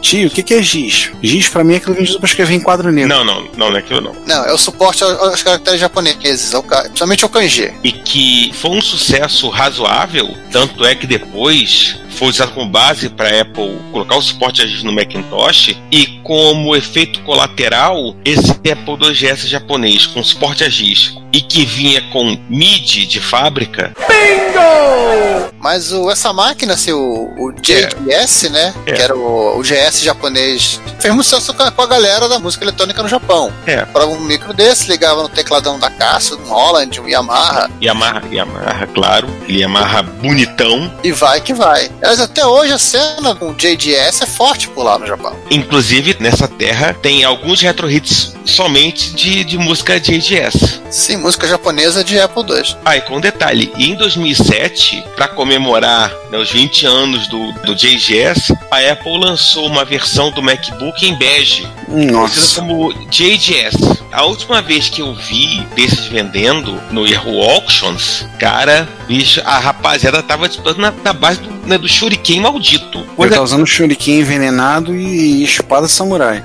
Tio, 0.00 0.28
o 0.28 0.30
que, 0.30 0.42
que 0.42 0.54
é 0.54 0.62
GIS? 0.62 1.10
GIS 1.22 1.48
pra 1.48 1.62
mim 1.62 1.74
é 1.74 1.76
aquilo 1.76 1.94
que 1.94 2.00
a 2.00 2.04
gente 2.04 2.10
usa 2.10 2.20
pra 2.20 2.28
escrever 2.28 2.54
em 2.54 2.60
quadro 2.60 2.90
negro. 2.90 3.08
Não, 3.08 3.24
não, 3.24 3.42
não, 3.56 3.70
não 3.70 3.76
é 3.76 3.78
aquilo 3.78 4.00
não. 4.00 4.14
Não, 4.26 4.44
é 4.44 4.52
o 4.52 4.58
suporte 4.58 5.02
aos, 5.02 5.42
caracteres 5.42 5.80
japoneses, 5.80 6.54
ao, 6.54 6.62
principalmente 6.62 7.24
ao 7.24 7.30
kanji. 7.30 7.72
E 7.84 7.92
que 7.92 8.52
foi 8.54 8.70
um 8.70 8.80
sucesso 8.80 9.48
razoável, 9.48 10.34
tanto 10.50 10.84
é 10.84 10.94
que 10.94 11.06
depois 11.06 11.98
foi 12.10 12.28
usado 12.28 12.52
como 12.52 12.68
base 12.68 13.08
para 13.08 13.40
Apple 13.40 13.78
colocar 13.92 14.16
o 14.16 14.22
suporte 14.22 14.60
a 14.60 14.66
GIS 14.66 14.82
no 14.82 14.92
Macintosh 14.92 15.74
e 15.90 16.06
como 16.22 16.76
efeito 16.76 17.20
colateral 17.22 18.14
esse 18.24 18.50
Apple 18.50 18.98
II 19.00 19.14
GS 19.14 19.48
japonês 19.48 20.06
com 20.06 20.22
suporte 20.22 20.62
a 20.62 20.68
GIS 20.68 21.16
e 21.32 21.40
que 21.40 21.64
vinha 21.64 22.02
com 22.10 22.38
MIDI 22.48 23.06
de 23.06 23.20
fábrica 23.20 23.92
Mas 25.58 25.92
o, 25.92 26.10
essa 26.10 26.32
máquina, 26.32 26.74
assim, 26.74 26.92
o, 26.92 27.34
o 27.38 27.52
JGS, 27.52 28.48
né? 28.48 28.74
É. 28.86 28.92
Que 28.92 29.02
era 29.02 29.14
o, 29.14 29.58
o 29.58 29.62
GS 29.62 30.02
japonês, 30.02 30.80
fez 30.98 31.12
muito 31.12 31.26
sucesso 31.26 31.52
com 31.52 31.62
a, 31.62 31.70
com 31.70 31.82
a 31.82 31.86
galera 31.86 32.28
da 32.28 32.38
música 32.38 32.64
eletrônica 32.64 33.02
no 33.02 33.08
Japão. 33.08 33.52
É. 33.66 33.84
Para 33.84 34.06
um 34.06 34.20
micro 34.20 34.54
desse, 34.54 34.88
ligava 34.88 35.22
no 35.22 35.28
tecladão 35.28 35.78
da 35.78 35.90
Casio, 35.90 36.38
um 36.38 36.48
Holland, 36.48 37.00
um 37.00 37.06
Yamaha, 37.08 37.70
Yamaha, 37.82 38.22
Yamaha, 38.32 38.86
claro, 38.86 39.28
ele 39.46 39.60
Yamaha 39.60 40.02
bonitão. 40.02 40.90
e 41.04 41.12
vai 41.12 41.40
que 41.40 41.52
vai. 41.52 41.90
Mas 42.00 42.20
até 42.20 42.44
hoje 42.46 42.72
a 42.72 42.78
cena 42.78 43.34
com 43.34 43.50
o 43.50 43.54
JGS 43.54 44.22
é 44.22 44.26
forte 44.26 44.68
por 44.68 44.82
lá 44.82 44.98
no 44.98 45.06
Japão. 45.06 45.36
Inclusive, 45.50 46.16
nessa 46.20 46.48
terra 46.48 46.94
tem 46.94 47.22
alguns 47.22 47.60
retro 47.60 47.90
hits 47.90 48.34
somente 48.46 49.14
de, 49.14 49.44
de 49.44 49.58
música 49.58 50.00
JGS. 50.00 50.80
Sim, 50.90 51.18
música 51.20 51.46
japonesa 51.46 52.02
de 52.02 52.18
Apple 52.18 52.42
II. 52.42 52.76
Ah, 52.84 52.96
e 52.96 53.00
com 53.02 53.18
um 53.18 53.20
detalhe, 53.20 53.72
em 53.76 53.94
2007, 53.94 55.04
para 55.14 55.28
comemorar 55.28 56.12
né, 56.30 56.38
os 56.38 56.50
20 56.50 56.86
anos 56.86 57.28
do, 57.28 57.52
do 57.64 57.74
JGS, 57.74 58.52
a 58.70 58.78
Apple 58.92 59.18
lançou 59.18 59.66
uma 59.66 59.84
versão 59.84 60.30
do 60.30 60.42
MacBook 60.42 61.06
em 61.06 61.16
bege, 61.16 61.68
conhecida 61.86 62.12
Nossa. 62.12 62.60
como 62.60 62.92
JGS. 63.08 64.00
A 64.10 64.24
última 64.24 64.60
vez 64.60 64.88
que 64.88 65.02
eu 65.02 65.14
vi 65.14 65.66
desses 65.76 66.06
vendendo 66.06 66.80
no 66.90 67.06
Yahoo 67.06 67.42
Auctions, 67.42 68.26
cara, 68.38 68.88
bicho, 69.06 69.40
a 69.44 69.58
rapaziada 69.58 70.22
tava 70.22 70.48
disputando 70.48 70.78
na, 70.78 70.90
na 70.90 71.12
base 71.12 71.40
do, 71.40 71.50
né, 71.66 71.78
do 71.78 71.88
Shuriken 71.88 72.40
maldito. 72.40 73.06
Ele 73.18 73.30
tá 73.30 73.42
usando 73.42 73.66
shuriken 73.66 74.20
envenenado 74.20 74.96
e 74.96 75.44
espada 75.44 75.86
samurai. 75.86 76.42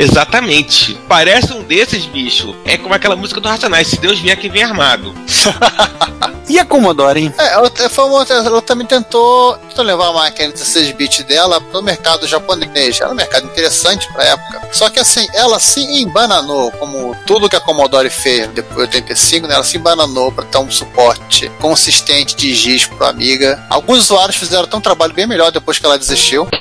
Exatamente. 0.00 0.98
Parece 1.06 1.52
um 1.52 1.62
desses, 1.62 2.06
bicho. 2.06 2.56
É 2.64 2.78
como 2.78 2.94
aquela 2.94 3.16
música 3.16 3.40
do 3.40 3.48
Racionais. 3.48 3.88
Se 3.88 4.00
Deus 4.00 4.18
vier, 4.18 4.36
que 4.38 4.48
vem 4.48 4.62
armado. 4.62 5.14
E 6.50 6.58
a 6.58 6.64
Commodore, 6.64 7.20
hein? 7.20 7.34
É, 7.38 7.52
ela, 7.54 7.70
foi 7.88 8.04
uma 8.04 8.24
ela 8.28 8.60
também 8.60 8.84
tentou, 8.86 9.56
tentou 9.68 9.84
levar 9.84 10.08
a 10.08 10.12
máquina 10.12 10.50
16 10.52 10.90
bits 10.92 11.22
dela 11.24 11.60
pro 11.60 11.80
mercado 11.80 12.26
japonês. 12.26 13.00
Era 13.00 13.10
um 13.10 13.14
mercado 13.14 13.44
interessante 13.46 14.12
pra 14.12 14.24
época. 14.24 14.60
Só 14.72 14.90
que 14.90 14.98
assim, 14.98 15.26
ela 15.32 15.60
se 15.60 15.80
embananou, 16.02 16.72
como 16.72 17.14
tudo 17.24 17.48
que 17.48 17.54
a 17.56 17.60
Commodore 17.60 18.10
fez 18.10 18.48
depois 18.48 18.88
de 18.90 18.96
85, 18.96 19.46
né, 19.46 19.54
ela 19.54 19.62
se 19.64 19.76
embananou 19.76 20.32
pra 20.32 20.44
ter 20.44 20.58
um 20.58 20.70
suporte 20.70 21.48
consistente 21.60 22.34
de 22.34 22.52
GIS 22.52 22.86
pro 22.86 23.06
Amiga. 23.06 23.64
Alguns 23.70 23.98
usuários 24.00 24.36
fizeram 24.36 24.64
até 24.64 24.76
um 24.76 24.80
trabalho 24.80 25.14
bem 25.14 25.26
melhor 25.28 25.52
depois 25.52 25.78
que 25.78 25.86
ela 25.86 25.98
desistiu. 25.98 26.48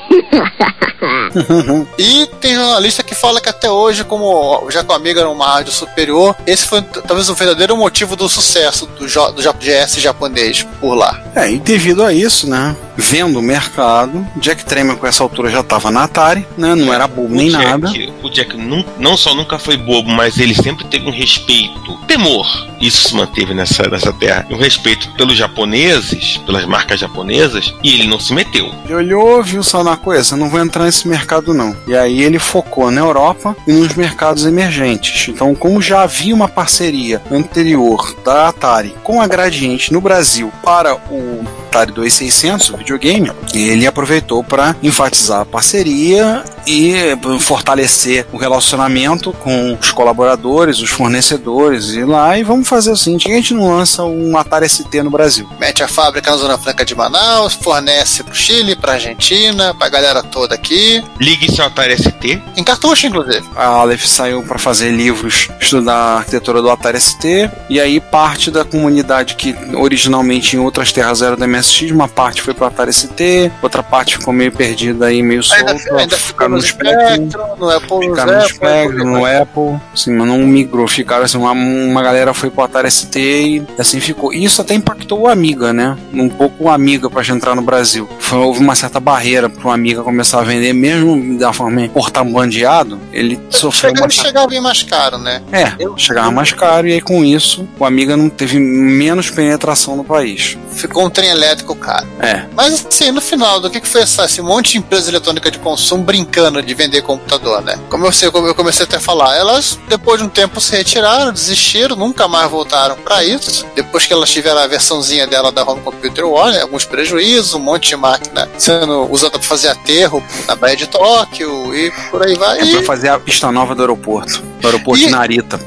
E 1.98 2.26
tem 2.42 2.56
jornalista 2.56 3.04
que 3.04 3.16
fala 3.16 3.40
que 3.40 3.48
até 3.50 3.70
hoje, 3.70 4.04
como 4.04 4.68
já 4.70 4.84
que 4.84 4.92
o 4.92 4.96
Amiga 4.96 5.22
era 5.22 5.30
uma 5.30 5.46
rádio 5.48 5.72
superior, 5.72 6.36
esse 6.46 6.66
foi 6.66 6.82
talvez 6.82 7.30
o 7.30 7.36
verdadeiro 7.36 7.78
motivo 7.78 8.16
do 8.16 8.28
sucesso 8.28 8.86
do, 8.86 9.08
jo- 9.08 9.32
do 9.32 9.42
ja- 9.42 9.54
GS 9.86 10.00
japonês 10.02 10.64
por 10.80 10.94
lá. 10.96 11.20
É, 11.36 11.52
e 11.52 11.60
devido 11.60 12.04
a 12.04 12.14
isso, 12.14 12.50
né? 12.50 12.76
Vendo 12.98 13.40
o 13.40 13.42
mercado, 13.42 14.26
Jack 14.38 14.66
Tremor 14.66 14.98
com 14.98 15.08
essa 15.08 15.24
altura 15.24 15.50
já 15.50 15.64
tava 15.64 15.90
na 15.92 16.04
Atari, 16.04 16.46
né? 16.58 16.76
Não 16.76 16.94
era 16.94 17.08
bobo 17.08 17.34
nem 17.34 17.50
Jack, 17.50 17.64
nada. 17.64 17.92
O 18.22 18.30
Jack 18.30 18.56
nun- 18.58 18.86
não 18.98 19.16
só 19.16 19.34
nunca 19.34 19.58
foi 19.58 19.78
bobo, 19.78 20.10
mas 20.10 20.38
ele 20.38 20.54
sempre 20.54 20.86
teve 20.86 21.08
um 21.08 21.12
respeito, 21.12 21.98
temor. 22.08 22.68
Isso 22.82 23.10
se 23.10 23.16
manteve 23.16 23.54
nessa, 23.54 23.88
nessa 23.90 24.14
terra. 24.14 24.46
Um 24.50 24.58
respeito 24.58 25.12
pelos 25.14 25.38
japoneses, 25.38 26.38
pelas 26.46 26.66
marcas 26.66 27.00
japonesas, 27.00 27.74
e 27.84 27.94
ele 27.94 28.08
não 28.08 28.20
se 28.20 28.34
meteu. 28.34 28.72
Ele 28.86 28.94
olhou, 28.94 29.44
viu 29.44 29.64
só 29.64 29.84
na 29.84 29.98
coisa, 29.98 30.38
não 30.38 30.50
vou 30.50 30.60
entrar 30.60 30.86
nesse 30.86 31.08
mercado 31.08 31.54
não. 31.54 31.76
E 31.88 31.96
aí 31.96 32.22
ele 32.22 32.40
focou 32.40 32.90
na 32.92 33.02
Europa 33.02 33.56
e 33.68 33.72
nos 33.72 33.96
mercados 33.96 34.46
emergentes. 34.46 35.28
Então, 35.30 35.54
como 35.54 35.82
já 35.82 36.04
havia 36.04 36.34
uma 36.34 36.48
parceria 36.48 37.22
anterior 37.32 38.16
da 38.24 38.48
Atari 38.48 38.96
com 39.04 39.22
a 39.22 39.28
Gradiente 39.28 39.92
no 39.92 40.02
Brasil 40.02 40.52
para 40.64 40.96
o 40.96 41.46
Atari 41.70 41.92
2600, 41.92 42.72
o 42.72 42.78
videogame, 42.78 43.32
ele 43.54 43.86
aproveitou 43.86 44.44
para 44.44 44.76
enfatizar 44.82 45.42
a 45.42 45.46
parceria 45.46 46.44
e 46.66 46.96
eh, 46.96 47.18
fortalecer 47.40 48.26
o 48.32 48.38
relacionamento 48.38 49.32
com 49.34 49.78
os 49.80 49.92
colaboradores, 49.92 50.80
os 50.80 50.90
fornecedores 50.90 51.90
e 51.90 52.04
lá 52.04 52.38
e 52.38 52.44
vamos 52.44 52.68
fazer 52.68 52.92
o 52.92 52.98
seguinte, 52.98 53.32
a 53.32 53.36
gente 53.36 53.54
não 53.54 53.70
lança 53.70 54.04
um 54.04 54.36
Atari 54.36 54.68
ST 54.68 55.04
no 55.04 55.12
Brasil. 55.12 55.48
Mete 55.60 55.84
a 55.84 55.88
fábrica 55.88 56.32
na 56.32 56.38
Zona 56.38 56.58
Franca 56.58 56.84
de 56.84 56.96
Manaus, 56.96 57.54
fornece 57.54 58.24
pro 58.24 58.34
Chile, 58.34 58.76
pra 58.76 58.94
Argentina, 58.94 59.74
pra 59.76 59.90
galera 59.90 60.24
toda 60.24 60.56
aqui. 60.56 61.04
Ligue 61.20 61.54
seu 61.54 61.66
Atari 61.66 61.98
ST. 61.98 62.42
Em 62.58 62.64
cartucho, 62.64 63.08
inclusive. 63.08 63.48
A 63.56 63.66
Aleph 63.66 64.06
saiu 64.06 64.42
para 64.44 64.58
fazer 64.58 64.90
livros, 64.90 65.50
estudar 65.60 65.94
a 65.94 66.18
arquitetura 66.18 66.62
do 66.62 66.70
Atari 66.70 67.00
ST, 67.00 67.50
e 67.70 67.80
aí 67.80 68.00
parte 68.00 68.50
da 68.50 68.66
comunidade 68.66 69.36
que 69.36 69.56
originalmente 69.76 70.56
em 70.56 70.60
outras 70.60 70.92
terras 70.92 71.22
era 71.22 71.36
da 71.36 71.48
MSX, 71.60 71.92
uma 71.92 72.08
parte 72.08 72.42
foi 72.42 72.54
para 72.54 72.68
Atari 72.68 72.94
ST, 72.94 73.52
outra 73.62 73.84
parte 73.84 74.18
ficou 74.18 74.34
meio 74.34 74.52
perdida 74.52 75.08
aí, 75.08 75.22
meio 75.22 75.44
solta, 75.44 75.96
ainda 75.98 76.18
ficaram 76.18 76.56
no 76.56 76.62
Spectrum, 76.62 77.30
no 77.58 77.70
Apple 77.70 78.10
ficaram 78.10 78.34
no 78.36 78.48
Spectrum, 78.48 79.06
no 79.06 79.26
Apple, 79.26 79.80
assim, 79.94 80.12
mas 80.12 80.28
não 80.28 80.38
migrou, 80.40 80.88
ficaram 80.88 81.26
assim, 81.26 81.38
uma, 81.38 81.52
uma 81.52 82.02
galera 82.02 82.34
foi 82.34 82.50
pro 82.50 82.64
Atari 82.64 82.90
ST 82.90 83.20
e 83.20 83.68
assim 83.78 84.00
ficou. 84.00 84.34
Isso 84.34 84.62
até 84.62 84.74
impactou 84.74 85.22
o 85.22 85.28
Amiga, 85.28 85.74
né? 85.74 85.98
Um 86.14 86.30
pouco 86.30 86.66
o 86.66 86.70
Amiga 86.70 87.10
pra 87.10 87.22
gente 87.22 87.38
entrar 87.38 87.56
no 87.56 87.62
Brasil. 87.62 88.10
Foi, 88.20 88.40
houve 88.40 88.60
uma 88.60 88.76
certa 88.76 89.00
barreira 89.00 89.50
pro 89.50 89.70
Amiga 89.70 90.04
começar 90.04 90.40
a 90.40 90.44
vender, 90.44 90.74
mesmo 90.74 91.38
da 91.38 91.52
forma 91.54 91.88
porta-bandeado, 91.90 93.00
ele 93.12 93.40
sofreu 93.50 93.92
Chegava, 93.92 94.06
uma 94.06 94.10
chegava 94.10 94.48
bem 94.48 94.62
mais 94.62 94.84
caro, 94.84 95.18
né? 95.18 95.42
é, 95.52 95.74
chegava 95.98 96.32
mais 96.32 96.52
caro 96.52 96.88
e 96.88 96.94
aí 96.94 97.02
com 97.02 97.24
isso 97.24 97.68
o 97.78 97.86
Amiga 97.86 98.16
não 98.16 98.30
teve 98.30 98.60
menos 98.60 99.30
penetração 99.30 99.96
no 99.96 100.04
país. 100.04 100.58
Ficou 100.72 101.06
um 101.06 101.10
trem 101.10 101.30
elétrico 101.30 101.49
caro. 101.56 102.08
É. 102.20 102.46
Mas 102.56 102.86
assim, 102.86 103.12
no 103.12 103.22
final, 103.22 103.60
do 103.60 103.70
que, 103.70 103.80
que 103.82 103.88
foi 103.88 104.02
essa, 104.02 104.26
esse 104.26 104.42
monte 104.42 104.72
de 104.74 104.78
empresa 104.80 105.10
eletrônica 105.10 105.50
de 105.52 105.60
consumo 105.60 106.04
brincando 106.04 106.62
de 106.62 106.74
vender 106.74 107.02
computador, 107.02 107.62
né? 107.62 107.78
Como 107.90 108.06
eu, 108.06 108.12
sei, 108.12 108.30
como 108.32 108.48
eu 108.48 108.56
comecei 108.56 108.86
até 108.86 108.98
a 108.98 109.00
falar, 109.00 109.36
elas 109.36 109.78
depois 109.88 110.20
de 110.20 110.26
um 110.26 110.30
tempo 110.30 110.60
se 110.62 110.76
retiraram, 110.76 111.32
desistiram, 111.32 111.96
nunca 111.96 112.28
mais 112.28 112.50
voltaram 112.50 112.96
pra 112.98 113.24
isso. 113.24 113.66
Depois 113.76 114.06
que 114.06 114.14
elas 114.14 114.30
tiveram 114.30 114.60
a 114.60 114.68
versãozinha 114.68 115.26
dela 115.28 115.52
da 115.52 115.64
Home 115.64 115.82
Computer 115.82 116.26
War, 116.26 116.52
né? 116.52 116.62
alguns 116.62 116.86
prejuízos, 116.86 117.54
um 117.54 117.60
monte 117.60 117.90
de 117.90 117.96
máquina 117.96 118.48
sendo 118.58 119.12
usada 119.12 119.38
pra 119.40 119.48
fazer 119.48 119.70
aterro 119.70 120.24
na 120.48 120.56
Baía 120.56 120.76
de 120.76 120.88
Tóquio 120.88 121.76
e 121.76 121.92
por 122.12 122.26
aí 122.26 122.36
vai. 122.36 122.60
É 122.60 122.64
E 122.66 122.72
pra 122.74 122.84
fazer 122.84 123.10
a 123.10 123.20
pista 123.20 123.52
nova 123.52 123.74
do 123.76 123.82
aeroporto. 123.82 124.42
Do 124.62 124.68
aeroporto 124.68 125.02
E- 125.02 125.06
de 125.06 125.12
Narita. 125.12 125.60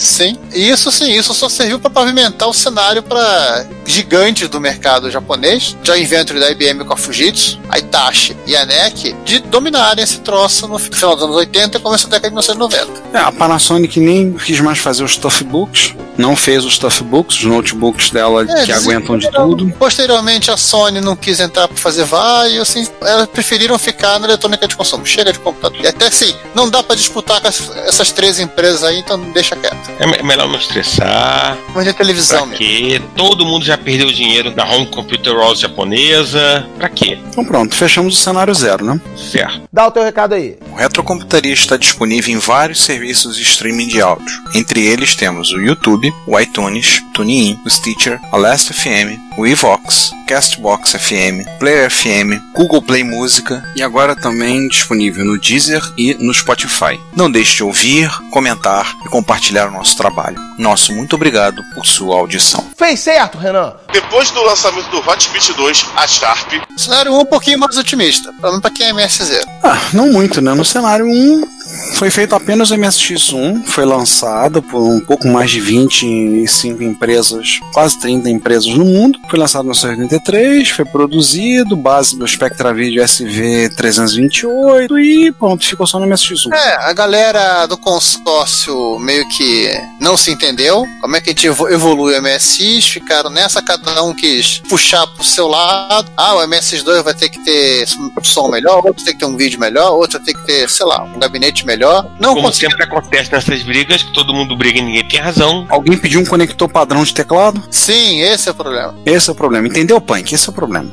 Sim, 0.00 0.38
isso 0.50 0.90
sim, 0.90 1.12
isso 1.12 1.34
só 1.34 1.46
serviu 1.46 1.78
para 1.78 1.90
pavimentar 1.90 2.48
o 2.48 2.54
cenário 2.54 3.02
para 3.02 3.66
gigantes 3.84 4.48
do 4.48 4.58
mercado 4.58 5.10
japonês, 5.10 5.76
já 5.84 5.98
inventor 5.98 6.40
da 6.40 6.50
IBM 6.50 6.86
com 6.86 6.94
a 6.94 6.96
Fujitsu, 6.96 7.60
a 7.68 7.78
Hitachi 7.78 8.34
e 8.46 8.56
a 8.56 8.64
NEC, 8.64 9.14
de 9.26 9.40
dominarem 9.40 10.02
esse 10.02 10.20
troço 10.20 10.66
no 10.66 10.78
final 10.78 11.14
dos 11.14 11.24
anos 11.24 11.36
80 11.36 11.76
e 11.76 11.80
começo 11.82 12.08
da 12.08 12.16
década 12.16 12.30
de 12.30 12.34
1990. 12.34 13.02
É, 13.12 13.18
a 13.20 13.30
Panasonic 13.30 14.00
nem 14.00 14.32
quis 14.32 14.58
mais 14.60 14.78
fazer 14.78 15.04
os 15.04 15.18
Tough 15.18 15.42
Books. 15.44 15.94
Não 16.18 16.36
fez 16.36 16.64
os 16.64 16.76
toughbooks, 16.78 17.36
os 17.38 17.44
notebooks 17.44 18.10
dela 18.10 18.44
É, 18.48 18.64
que 18.64 18.72
aguentam 18.72 19.16
de 19.18 19.30
tudo. 19.30 19.70
Posteriormente, 19.78 20.50
a 20.50 20.56
Sony 20.56 21.00
não 21.00 21.16
quis 21.16 21.40
entrar 21.40 21.66
para 21.68 21.76
fazer 21.76 22.04
VAR 22.04 22.46
e 22.48 22.58
assim, 22.58 22.86
elas 23.00 23.26
preferiram 23.28 23.78
ficar 23.78 24.18
na 24.18 24.26
eletrônica 24.26 24.66
de 24.68 24.76
consumo. 24.76 25.06
Chega 25.06 25.32
de 25.32 25.38
computador. 25.38 25.80
E 25.82 25.86
até 25.86 26.06
assim, 26.06 26.34
não 26.54 26.68
dá 26.68 26.82
para 26.82 26.96
disputar 26.96 27.40
com 27.40 27.48
essas, 27.48 28.10
três 28.12 28.38
empresas 28.38 28.82
aí, 28.84 28.98
então 28.98 29.18
deixa 29.32 29.56
quieto. 29.56 29.90
É 29.98 30.06
me- 30.06 30.22
melhor 30.22 30.48
não 30.48 30.56
estressar. 30.58 31.56
Vender 31.74 31.94
televisão 31.94 32.38
Pra 32.38 32.46
mesmo. 32.48 32.58
quê? 32.58 33.00
Todo 33.16 33.44
mundo 33.46 33.64
já 33.64 33.78
perdeu 33.78 34.10
dinheiro 34.12 34.52
na 34.54 34.64
Home 34.64 34.86
Computer 34.86 35.32
World 35.34 35.60
japonesa. 35.60 36.66
Pra 36.76 36.88
quê? 36.88 37.18
Então 37.28 37.44
pronto, 37.44 37.74
fechamos 37.74 38.18
o 38.18 38.20
cenário 38.22 38.54
zero, 38.54 38.84
né? 38.84 39.00
Certo. 39.16 39.62
Dá 39.72 39.86
o 39.86 39.90
teu 39.90 40.02
recado 40.02 40.34
aí. 40.34 40.56
O 40.72 40.76
Retrocomputaria 40.76 41.52
está 41.52 41.76
disponível 41.76 42.34
em 42.34 42.38
vários 42.38 42.80
serviços 42.82 43.36
de 43.36 43.42
streaming 43.42 43.88
de 43.88 44.00
áudio. 44.00 44.26
Entre 44.54 44.84
eles 44.86 45.14
temos 45.14 45.50
o 45.52 45.60
YouTube, 45.60 46.09
o 46.26 46.38
iTunes, 46.38 47.02
TuneIn, 47.12 47.58
o 47.64 47.70
Stitcher, 47.70 48.20
a 48.32 48.36
Last 48.36 48.72
FM, 48.72 49.18
o 49.36 49.46
Evox, 49.46 50.12
Castbox 50.26 50.92
FM, 50.92 51.44
Player 51.58 51.90
FM, 51.90 52.40
Google 52.54 52.82
Play 52.82 53.02
Música 53.02 53.62
e 53.74 53.82
agora 53.82 54.14
também 54.14 54.68
disponível 54.68 55.24
no 55.24 55.38
Deezer 55.38 55.82
e 55.98 56.14
no 56.14 56.32
Spotify. 56.32 57.00
Não 57.16 57.30
deixe 57.30 57.56
de 57.56 57.64
ouvir, 57.64 58.10
comentar 58.30 58.94
e 59.04 59.08
compartilhar 59.08 59.68
o 59.68 59.72
nosso 59.72 59.96
trabalho. 59.96 60.36
Nosso 60.56 60.94
muito 60.94 61.16
obrigado 61.16 61.62
por 61.74 61.84
sua 61.86 62.16
audição. 62.16 62.70
Fez 62.76 63.00
certo, 63.00 63.38
Renan. 63.38 63.74
Depois 63.92 64.30
do 64.30 64.42
lançamento 64.42 64.88
do 64.90 64.98
Hotbit 64.98 65.52
2, 65.52 65.86
a 65.96 66.06
Sharp 66.06 66.52
Cenário 66.76 67.12
1 67.12 67.20
um 67.20 67.24
pouquinho 67.24 67.58
mais 67.58 67.76
otimista, 67.76 68.32
pelo 68.34 68.52
menos 68.52 68.60
pra 68.60 68.70
quem 68.70 68.86
é 68.86 68.92
MS0. 68.92 69.44
Ah, 69.62 69.78
não 69.92 70.12
muito, 70.12 70.40
né? 70.40 70.54
No 70.54 70.64
cenário 70.64 71.06
1 71.06 71.59
foi 71.94 72.10
feito 72.10 72.34
apenas 72.34 72.70
o 72.70 72.74
MSX1, 72.76 73.64
foi 73.66 73.84
lançado 73.84 74.62
por 74.62 74.80
um 74.82 75.00
pouco 75.00 75.28
mais 75.28 75.50
de 75.50 75.60
25 75.60 76.82
empresas, 76.82 77.58
quase 77.72 77.98
30 78.00 78.28
empresas 78.30 78.66
no 78.74 78.84
mundo. 78.84 79.18
Foi 79.28 79.38
lançado 79.38 79.64
no 79.64 79.70
1983, 79.72 80.68
foi 80.70 80.84
produzido, 80.84 81.76
base 81.76 82.16
do 82.18 82.26
Spectra 82.26 82.72
Video 82.72 83.02
SV328 83.04 84.98
e 85.00 85.32
pronto, 85.32 85.64
ficou 85.64 85.86
só 85.86 85.98
no 85.98 86.06
MSX1. 86.06 86.52
É, 86.52 86.76
a 86.88 86.92
galera 86.92 87.66
do 87.66 87.76
consórcio 87.76 88.98
meio 88.98 89.28
que 89.28 89.70
não 90.00 90.16
se 90.16 90.30
entendeu. 90.30 90.86
Como 91.00 91.16
é 91.16 91.20
que 91.20 91.30
a 91.30 91.32
gente 91.32 91.46
evo- 91.46 91.68
evolui 91.68 92.14
o 92.18 92.22
MSX? 92.22 92.84
Ficaram 92.88 93.30
nessa, 93.30 93.60
cada 93.62 94.02
um 94.02 94.14
quis 94.14 94.58
puxar 94.68 95.06
pro 95.08 95.24
seu 95.24 95.46
lado. 95.46 96.10
Ah, 96.16 96.34
o 96.36 96.38
MSX2 96.46 97.02
vai 97.02 97.14
ter 97.14 97.28
que 97.28 97.38
ter 97.44 97.86
som 98.22 98.48
melhor, 98.48 98.84
outro 98.86 99.04
tem 99.04 99.12
que 99.14 99.20
ter 99.20 99.26
um 99.26 99.36
vídeo 99.36 99.58
melhor, 99.60 99.92
outro 99.92 100.18
ter 100.20 100.34
que 100.34 100.44
ter, 100.46 100.68
sei 100.70 100.86
lá, 100.86 101.02
um 101.02 101.18
gabinete 101.18 101.66
melhor. 101.66 101.79
Não 102.20 102.34
Como 102.34 102.42
consegui. 102.48 102.70
sempre 102.70 102.84
acontece 102.84 103.32
nessas 103.32 103.62
brigas, 103.62 104.02
que 104.02 104.12
todo 104.12 104.34
mundo 104.34 104.56
briga 104.56 104.78
e 104.78 104.82
ninguém 104.82 105.04
tem 105.08 105.18
razão. 105.20 105.66
Alguém 105.68 105.96
pediu 105.96 106.20
um 106.20 106.24
conector 106.26 106.68
padrão 106.68 107.02
de 107.02 107.14
teclado? 107.14 107.62
Sim, 107.70 108.20
esse 108.20 108.48
é 108.48 108.52
o 108.52 108.54
problema. 108.54 108.94
Esse 109.06 109.30
é 109.30 109.32
o 109.32 109.36
problema. 109.36 109.66
Entendeu, 109.66 110.00
Punk? 110.00 110.32
Esse 110.34 110.48
é 110.48 110.50
o 110.50 110.54
problema. 110.54 110.90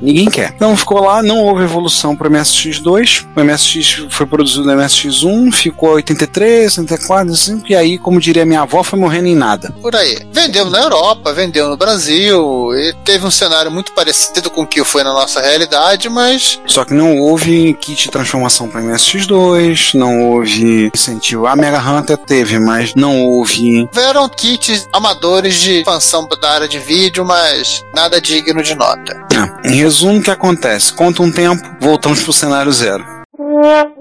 Ninguém 0.00 0.30
quer. 0.30 0.52
Então 0.54 0.76
ficou 0.76 1.00
lá, 1.00 1.22
não 1.22 1.38
houve 1.38 1.64
evolução 1.64 2.16
para 2.16 2.28
o 2.28 2.30
MSX2. 2.30 3.26
O 3.36 3.40
MSX 3.44 4.06
foi 4.10 4.26
produzido 4.26 4.64
no 4.64 4.72
MSX1, 4.72 5.52
ficou 5.52 5.90
83, 5.90 6.78
84, 6.78 7.30
85, 7.30 7.66
e 7.68 7.76
aí, 7.76 7.98
como 7.98 8.20
diria 8.20 8.44
minha 8.44 8.62
avó, 8.62 8.82
foi 8.82 8.98
morrendo 8.98 9.28
em 9.28 9.34
nada. 9.34 9.74
Por 9.80 9.94
aí. 9.94 10.18
Vendeu 10.32 10.70
na 10.70 10.80
Europa, 10.80 11.32
vendeu 11.32 11.68
no 11.68 11.76
Brasil, 11.76 12.70
e 12.74 12.94
teve 13.04 13.26
um 13.26 13.30
cenário 13.30 13.70
muito 13.70 13.92
parecido 13.92 14.50
com 14.50 14.62
o 14.62 14.66
que 14.66 14.82
foi 14.84 15.02
na 15.02 15.12
nossa 15.12 15.40
realidade, 15.40 16.08
mas 16.08 16.60
Só 16.66 16.84
que 16.84 16.94
não 16.94 17.18
houve 17.18 17.74
kit 17.74 18.04
de 18.04 18.10
transformação 18.10 18.68
para 18.68 18.80
MSX2, 18.80 19.94
não 19.94 20.20
houve 20.20 20.90
incentivo. 20.94 21.46
A 21.46 21.56
Mega 21.56 21.80
Hunter 21.80 22.16
teve, 22.16 22.58
mas 22.58 22.94
não 22.94 23.24
houve. 23.24 23.88
houveram 23.92 24.28
kits 24.28 24.88
amadores 24.92 25.54
de 25.54 25.78
expansão 25.78 26.26
da 26.40 26.50
área 26.50 26.68
de 26.68 26.78
vídeo, 26.78 27.24
mas 27.24 27.84
nada 27.94 28.20
digno 28.20 28.62
de 28.62 28.74
nota. 28.74 29.26
É. 29.32 29.68
Em 29.68 29.87
resumo, 29.88 30.18
o 30.18 30.22
que 30.22 30.30
acontece? 30.30 30.92
Conta 30.92 31.22
um 31.22 31.32
tempo, 31.32 31.62
voltamos 31.80 32.22
pro 32.22 32.32
cenário 32.32 32.70
zero. 32.70 33.02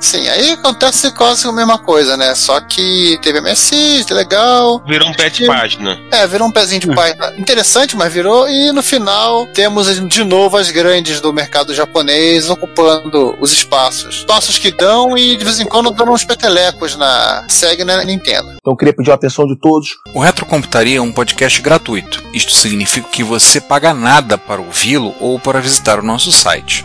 Sim, 0.00 0.28
aí 0.28 0.52
acontece 0.52 1.12
quase 1.12 1.46
a 1.46 1.52
mesma 1.52 1.78
coisa, 1.78 2.16
né? 2.16 2.34
Só 2.34 2.60
que 2.60 3.18
teve 3.22 3.40
MSX, 3.40 4.10
legal. 4.10 4.82
Virou 4.86 5.08
um 5.08 5.12
pé 5.12 5.30
de 5.30 5.46
página. 5.46 5.98
É, 6.10 6.26
virou 6.26 6.48
um 6.48 6.50
pezinho 6.50 6.80
de 6.80 6.94
página 6.94 7.32
interessante, 7.38 7.96
mas 7.96 8.12
virou. 8.12 8.48
E 8.48 8.72
no 8.72 8.82
final 8.82 9.46
temos 9.54 9.86
de 10.08 10.24
novo 10.24 10.56
as 10.56 10.70
grandes 10.70 11.20
do 11.20 11.32
mercado 11.32 11.74
japonês 11.74 12.50
ocupando 12.50 13.36
os 13.40 13.52
espaços. 13.52 14.16
Espaços 14.16 14.58
que 14.58 14.70
dão 14.70 15.16
e 15.16 15.36
de 15.36 15.44
vez 15.44 15.60
em 15.60 15.66
quando 15.66 15.90
dando 15.90 16.12
uns 16.12 16.24
petelecos 16.24 16.96
na 16.96 17.46
SEG 17.48 17.82
e 17.82 17.84
na 17.84 18.04
Nintendo. 18.04 18.48
Então 18.56 18.72
eu 18.72 18.76
queria 18.76 18.94
pedir 18.94 19.10
a 19.10 19.14
atenção 19.14 19.46
de 19.46 19.56
todos. 19.56 19.96
O 20.14 20.20
Retrocomputaria 20.20 20.98
é 20.98 21.02
um 21.02 21.12
podcast 21.12 21.60
gratuito. 21.60 22.22
Isto 22.32 22.52
significa 22.52 23.08
que 23.08 23.22
você 23.22 23.60
paga 23.60 23.94
nada 23.94 24.36
para 24.36 24.60
ouvi-lo 24.60 25.14
ou 25.20 25.38
para 25.38 25.60
visitar 25.60 26.00
o 26.00 26.02
nosso 26.02 26.32
site. 26.32 26.84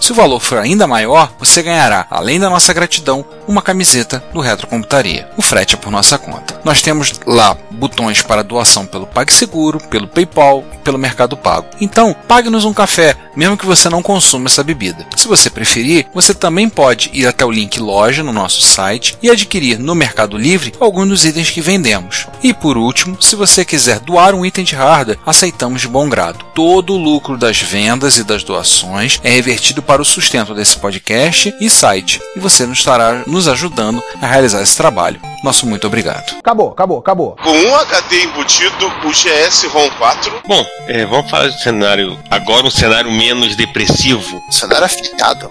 Se 0.00 0.12
o 0.12 0.14
valor 0.14 0.40
for 0.40 0.58
ainda 0.58 0.86
maior, 0.86 1.32
você 1.38 1.62
ganhará, 1.62 2.06
além 2.10 2.38
da 2.38 2.50
nossa 2.50 2.72
gratidão, 2.72 3.24
uma 3.48 3.62
camiseta 3.62 4.22
do 4.32 4.40
Retrocomputaria. 4.40 5.28
O 5.36 5.42
frete 5.42 5.74
é 5.74 5.78
por 5.78 5.90
nossa 5.90 6.18
conta. 6.18 6.60
Nós 6.64 6.82
temos 6.82 7.12
lá 7.26 7.56
botões 7.70 8.22
para 8.22 8.42
doação 8.42 8.86
pelo 8.86 9.06
PagSeguro, 9.06 9.80
pelo 9.88 10.08
PayPal 10.08 10.64
e 10.74 10.78
pelo 10.78 10.98
Mercado 10.98 11.36
Pago. 11.36 11.66
Então, 11.80 12.14
pague-nos 12.26 12.64
um 12.64 12.74
café, 12.74 13.16
mesmo 13.34 13.56
que 13.56 13.66
você 13.66 13.88
não 13.88 14.02
consuma 14.02 14.46
essa 14.46 14.62
bebida. 14.62 15.06
Se 15.16 15.28
você 15.28 15.50
preferir, 15.50 16.06
você 16.14 16.34
também 16.34 16.68
pode 16.68 17.10
ir 17.12 17.26
até 17.26 17.44
o 17.44 17.50
link 17.50 17.78
loja 17.80 18.22
no 18.22 18.32
nosso 18.32 18.60
site 18.62 19.16
e 19.22 19.30
adquirir 19.30 19.78
no 19.78 19.94
Mercado 19.94 20.36
Livre 20.36 20.74
alguns 20.80 21.08
dos 21.08 21.24
itens 21.24 21.50
que 21.50 21.60
vendemos. 21.60 22.26
E 22.42 22.52
por 22.52 22.76
último, 22.76 23.20
se 23.20 23.36
você 23.36 23.64
quiser 23.64 24.00
doar 24.00 24.34
um 24.34 24.44
item 24.44 24.64
de 24.64 24.74
hardware, 24.74 25.18
aceitamos 25.24 25.80
de 25.80 25.88
bom 25.88 26.08
grado. 26.08 26.44
Todo 26.54 26.94
o 26.94 26.98
lucro 26.98 27.36
das 27.36 27.60
vendas 27.60 28.16
e 28.18 28.24
das 28.24 28.42
doações 28.42 29.20
é 29.22 29.30
revertido 29.30 29.82
para 29.86 30.02
o 30.02 30.04
sustento 30.04 30.54
desse 30.54 30.76
podcast 30.78 31.54
e 31.60 31.70
site, 31.70 32.20
e 32.34 32.40
você 32.40 32.66
nos 32.66 32.78
estará 32.78 33.22
nos 33.26 33.46
ajudando 33.46 34.02
a 34.20 34.26
realizar 34.26 34.60
esse 34.62 34.76
trabalho. 34.76 35.20
Nosso 35.44 35.66
muito 35.66 35.86
obrigado. 35.86 36.36
Acabou, 36.38 36.72
acabou, 36.72 36.98
acabou. 36.98 37.36
Com 37.42 37.52
um 37.52 37.76
HD 37.76 38.24
embutido, 38.24 38.86
o 39.04 39.10
GS 39.10 39.64
ROM 39.68 39.88
4 39.90 40.42
Bom, 40.46 40.64
é, 40.88 41.06
vamos 41.06 41.30
falar 41.30 41.48
de 41.48 41.62
cenário. 41.62 42.18
Agora 42.30 42.66
um 42.66 42.70
cenário 42.70 43.10
menos 43.12 43.54
depressivo. 43.54 44.42
Cenário 44.50 44.86
afiado. 44.86 45.50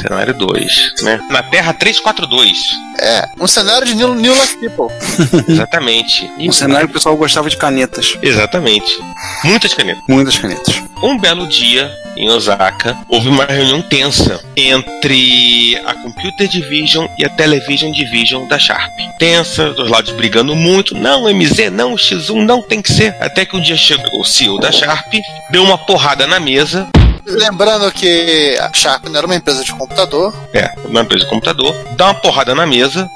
Cenário 0.00 0.34
2, 0.34 0.94
né? 1.02 1.20
Na 1.30 1.42
Terra 1.42 1.72
342. 1.72 2.58
É, 3.00 3.28
um 3.40 3.46
cenário 3.46 3.86
de 3.86 3.94
New, 3.94 4.14
New 4.14 4.34
Life 4.34 4.56
People. 4.58 4.94
Exatamente. 5.48 6.30
E 6.38 6.46
No 6.46 6.52
cenário 6.52 6.88
o 6.88 6.92
pessoal 6.92 7.16
gostava 7.16 7.48
de 7.48 7.56
canetas. 7.56 8.16
Exatamente. 8.22 8.92
Muitas 9.44 9.74
canetas. 9.74 10.02
Muitas 10.08 10.38
canetas. 10.38 10.82
Um 11.02 11.16
belo 11.16 11.46
dia, 11.46 11.92
em 12.16 12.28
Osaka, 12.28 12.98
houve 13.08 13.28
uma 13.28 13.44
reunião 13.44 13.80
tensa 13.80 14.40
entre 14.56 15.80
a 15.86 15.94
Computer 15.94 16.48
Division 16.48 17.06
e 17.16 17.24
a 17.24 17.28
Television 17.28 17.92
Division 17.92 18.48
da 18.48 18.58
Sharp. 18.58 18.92
Tensa, 19.18 19.70
dos 19.70 19.88
lados 19.88 20.12
brigando 20.12 20.56
muito. 20.56 20.96
Não, 20.96 21.32
MZ, 21.32 21.70
não, 21.70 21.94
X1 21.94 22.44
não 22.44 22.60
tem 22.60 22.82
que 22.82 22.92
ser. 22.92 23.14
Até 23.20 23.44
que 23.44 23.56
um 23.56 23.60
dia 23.60 23.76
chegou 23.76 24.20
o 24.20 24.24
CEO 24.24 24.58
da 24.58 24.72
Sharp, 24.72 25.12
deu 25.50 25.62
uma 25.62 25.78
porrada 25.78 26.26
na 26.26 26.40
mesa. 26.40 26.88
Lembrando 27.28 27.90
que 27.92 28.56
a 28.60 28.72
Sharp 28.72 29.06
não 29.06 29.16
era 29.16 29.26
uma 29.26 29.36
empresa 29.36 29.62
de 29.62 29.72
computador. 29.72 30.34
É, 30.52 30.74
uma 30.84 31.02
empresa 31.02 31.24
de 31.24 31.30
computador, 31.30 31.74
dá 31.96 32.06
uma 32.06 32.14
porrada 32.14 32.54
na 32.54 32.66
mesa. 32.66 33.08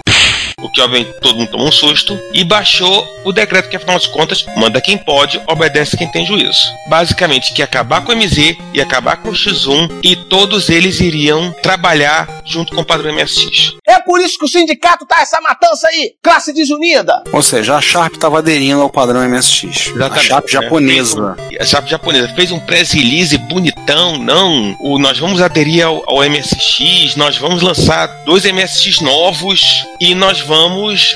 O 0.63 0.71
que 0.71 0.81
obviamente 0.81 1.13
todo 1.21 1.37
mundo 1.39 1.51
tomou 1.51 1.69
um 1.69 1.73
susto 1.73 2.19
e 2.33 2.45
baixou 2.45 3.07
o 3.25 3.33
decreto 3.33 3.69
que, 3.69 3.77
afinal 3.77 3.99
de 3.99 4.09
contas, 4.09 4.45
manda 4.57 4.81
quem 4.81 4.97
pode, 4.99 5.41
obedece 5.47 5.97
quem 5.97 6.09
tem 6.11 6.27
juízo. 6.27 6.61
Basicamente, 6.89 7.53
que 7.53 7.61
ia 7.61 7.65
acabar 7.65 8.01
com 8.05 8.13
o 8.13 8.17
MZ, 8.17 8.57
ia 8.75 8.83
acabar 8.83 9.17
com 9.17 9.29
o 9.31 9.33
X1 9.33 10.01
e 10.03 10.17
todos 10.17 10.69
eles 10.69 11.01
iriam 11.01 11.53
trabalhar 11.63 12.29
junto 12.45 12.75
com 12.75 12.81
o 12.81 12.85
padrão 12.85 13.13
MSX. 13.15 13.75
É 13.87 13.99
por 14.01 14.21
isso 14.21 14.39
que 14.39 14.45
o 14.45 14.49
sindicato 14.49 15.07
tá 15.07 15.21
essa 15.21 15.41
matança 15.41 15.87
aí, 15.89 16.15
classe 16.23 16.53
desunida. 16.53 17.23
Ou 17.33 17.43
seja, 17.43 17.77
a 17.77 17.81
Sharp 17.81 18.15
estava 18.15 18.39
aderindo 18.39 18.81
ao 18.81 18.91
padrão 18.91 19.27
MSX. 19.29 19.93
A 20.01 20.19
Sharp 20.19 20.45
né? 20.47 20.53
japonesa. 20.53 21.37
Fez 21.37 21.59
um- 21.61 21.63
a 21.63 21.67
Sharp 21.67 21.89
japonesa 21.89 22.29
fez 22.35 22.51
um 22.53 22.61
press 22.61 22.93
release 22.93 23.37
bonitão, 23.39 24.19
não. 24.19 24.77
O, 24.81 24.99
nós 24.99 25.19
vamos 25.19 25.41
aderir 25.41 25.85
ao, 25.87 26.03
ao 26.09 26.23
MSX, 26.25 27.17
nós 27.17 27.37
vamos 27.37 27.63
lançar 27.63 28.07
dois 28.25 28.45
MSX 28.45 29.01
novos 29.01 29.61
e 30.01 30.15
nós 30.15 30.41
vamos 30.41 30.52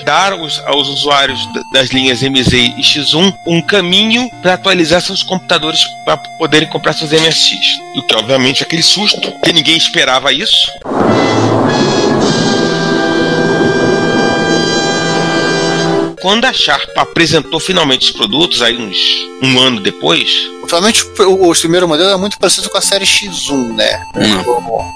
dar 0.04 0.32
aos, 0.32 0.58
aos 0.66 0.88
usuários 0.88 1.46
da- 1.52 1.62
das 1.72 1.90
linhas 1.90 2.22
MZ 2.22 2.52
e 2.52 2.82
X1 2.82 3.32
um 3.46 3.60
caminho 3.60 4.30
para 4.42 4.54
atualizar 4.54 5.00
seus 5.00 5.22
computadores 5.22 5.84
para 6.04 6.16
poderem 6.16 6.68
comprar 6.68 6.92
seus 6.92 7.12
MSX. 7.12 7.78
O 7.96 8.02
que, 8.02 8.14
obviamente, 8.14 8.62
é 8.62 8.66
aquele 8.66 8.82
susto, 8.82 9.32
que 9.42 9.52
ninguém 9.52 9.76
esperava 9.76 10.32
isso. 10.32 10.70
Quando 16.26 16.44
a 16.44 16.52
Sharp 16.52 16.90
apresentou 16.98 17.60
finalmente 17.60 18.06
os 18.06 18.10
produtos, 18.10 18.60
aí 18.60 18.76
uns 18.76 18.98
um 19.40 19.60
ano 19.60 19.80
depois, 19.80 20.28
Provavelmente 20.58 21.04
o, 21.20 21.50
o 21.50 21.54
primeiro 21.54 21.86
modelo 21.86 22.10
é 22.10 22.16
muito 22.16 22.36
parecido 22.36 22.68
com 22.68 22.76
a 22.76 22.80
série 22.80 23.04
X1, 23.04 23.76
né? 23.76 24.02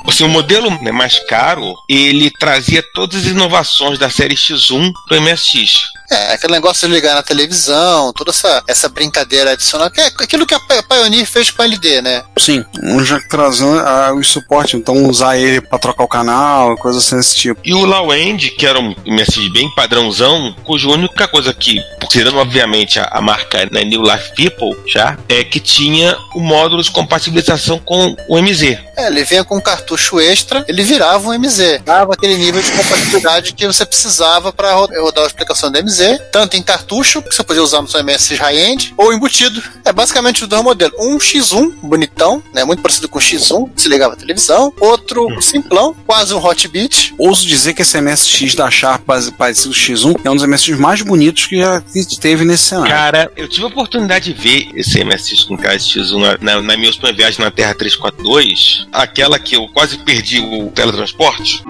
Assim, 0.05 0.25
o 0.25 0.29
modelo 0.29 0.71
né, 0.83 0.91
mais 0.91 1.21
caro, 1.29 1.73
ele 1.89 2.33
trazia 2.33 2.83
todas 2.83 3.21
as 3.21 3.27
inovações 3.31 3.97
da 3.97 4.11
série 4.11 4.35
X1 4.35 4.93
pro 5.07 5.21
MSX. 5.21 5.79
É, 6.11 6.33
aquele 6.35 6.53
negócio 6.55 6.89
de 6.89 6.95
ligar 6.95 7.15
na 7.15 7.23
televisão, 7.23 8.13
toda 8.13 8.31
essa, 8.31 8.63
essa 8.67 8.89
brincadeira 8.89 9.53
adicional, 9.53 9.91
que 9.91 10.01
é 10.01 10.07
aquilo 10.07 10.47
que 10.47 10.55
a 10.55 10.61
Pi- 10.61 10.83
Pioneer 10.89 11.27
fez 11.27 11.51
com 11.51 11.63
a 11.63 11.65
LD, 11.65 12.03
né? 12.03 12.23
Sim, 12.39 12.65
um 12.83 13.05
já 13.05 13.21
trazendo 13.29 13.79
ah, 13.79 14.13
os 14.15 14.27
suportes, 14.29 14.75
então 14.81 15.07
usar 15.07 15.37
ele 15.39 15.61
para 15.61 15.79
trocar 15.79 16.05
o 16.05 16.09
canal, 16.09 16.77
coisas 16.77 17.05
assim 17.05 17.17
desse 17.17 17.37
tipo. 17.37 17.61
E 17.65 17.73
o 17.75 17.85
Lawend, 17.85 18.51
que 18.51 18.67
era 18.67 18.79
um 18.81 18.95
MSX 19.07 19.53
bem 19.53 19.71
padrãozão, 19.75 20.55
cuja 20.65 20.89
única 20.89 21.29
coisa 21.29 21.53
que, 21.55 21.81
tirando 22.09 22.39
obviamente 22.39 22.99
a, 22.99 23.05
a 23.13 23.21
marca 23.21 23.69
né, 23.71 23.85
New 23.85 24.03
Life 24.03 24.33
People, 24.35 24.77
já, 24.89 25.17
é 25.29 25.45
que 25.45 25.61
tinha 25.61 26.17
o 26.35 26.41
módulo 26.41 26.83
de 26.83 26.91
compatibilização 26.91 27.79
com 27.79 28.17
o 28.29 28.41
MZ. 28.43 28.79
É, 28.97 29.07
ele 29.07 29.25
vinha 29.25 29.45
com 29.45 29.57
um 29.57 29.61
cartucho 29.61 30.21
extra, 30.21 30.65
ele 30.69 30.83
virava 30.83 31.29
um 31.29 31.39
MZ. 31.39 31.81
Dava 31.85 32.15
aquele 32.15 32.37
nível 32.37 32.61
de 32.63 32.71
compatibilidade 32.73 33.53
que 33.53 33.67
você 33.67 33.85
precisava 33.87 34.53
para 34.53 34.73
rodar 34.75 35.25
a 35.25 35.27
explicação 35.27 35.71
do 35.71 35.83
MZ, 35.83 36.00
tanto 36.33 36.57
em 36.57 36.63
cartucho, 36.63 37.23
que 37.23 37.35
você 37.35 37.43
podia 37.43 37.63
usar 37.63 37.83
no 37.83 37.89
seu 37.89 38.03
MSX 38.03 38.39
high-end, 38.39 38.95
ou 38.97 39.13
embutido. 39.13 39.63
É 39.85 39.93
basicamente 39.93 40.43
os 40.43 40.49
dois 40.49 40.63
modelos. 40.63 40.95
Um 40.99 41.19
X1, 41.19 41.75
bonitão, 41.83 42.43
né, 42.53 42.65
muito 42.65 42.83
parecido 42.83 43.09
com 43.09 43.19
o 43.19 43.23
X1, 43.23 43.71
que 43.75 43.83
se 43.83 43.89
ligava 43.89 44.15
à 44.15 44.17
televisão. 44.17 44.73
Outro 44.81 45.41
simplão, 45.41 45.95
quase 46.07 46.35
um 46.35 46.45
hot 46.45 46.67
beat. 46.69 47.13
Ouso 47.19 47.47
dizer 47.47 47.75
que 47.75 47.83
esse 47.83 48.01
MSX 48.01 48.55
da 48.55 48.71
Sharp 48.71 49.03
parecido 49.37 49.75
X1 49.75 50.21
é 50.25 50.31
um 50.31 50.37
dos 50.37 50.45
MSX 50.45 50.79
mais 50.79 51.03
bonitos 51.03 51.47
que 51.47 51.59
já 51.59 51.83
teve 52.21 52.45
nesse 52.45 52.65
cenário. 52.65 52.91
Cara, 52.91 53.33
eu 53.37 53.49
tive 53.49 53.65
a 53.65 53.69
oportunidade 53.69 54.33
de 54.33 54.41
ver 54.41 54.69
esse 54.75 55.03
MSX 55.05 55.45
com 55.45 55.57
cara 55.57 55.77
X1 55.77 56.19
na, 56.19 56.39
na, 56.41 56.63
na 56.63 56.77
minha 56.77 56.89
última 56.89 57.13
viagem 57.13 57.45
na 57.45 57.51
Terra 57.51 57.75
342, 57.75 58.87
aquela 58.93 59.39
que 59.39 59.57
eu 59.57 59.69
quase 59.69 59.99
perdi 59.99 60.41
o 60.41 60.71
teletransporte. 60.71 61.63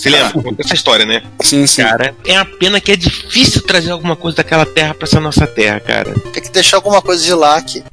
Você 0.00 0.08
lembra 0.08 0.52
dessa 0.52 0.72
história, 0.72 1.04
né? 1.04 1.22
Sim, 1.42 1.66
sim. 1.66 1.82
Cara, 1.82 2.14
é 2.24 2.34
a 2.34 2.44
pena 2.44 2.80
que 2.80 2.90
é 2.90 2.96
difícil 2.96 3.60
trazer 3.60 3.90
alguma 3.90 4.16
coisa 4.16 4.38
daquela 4.38 4.64
terra 4.64 4.94
pra 4.94 5.06
essa 5.06 5.20
nossa 5.20 5.46
terra, 5.46 5.78
cara. 5.78 6.14
Tem 6.32 6.42
que 6.42 6.50
deixar 6.50 6.78
alguma 6.78 7.02
coisa 7.02 7.22
de 7.22 7.34
lá 7.34 7.56
aqui, 7.56 7.84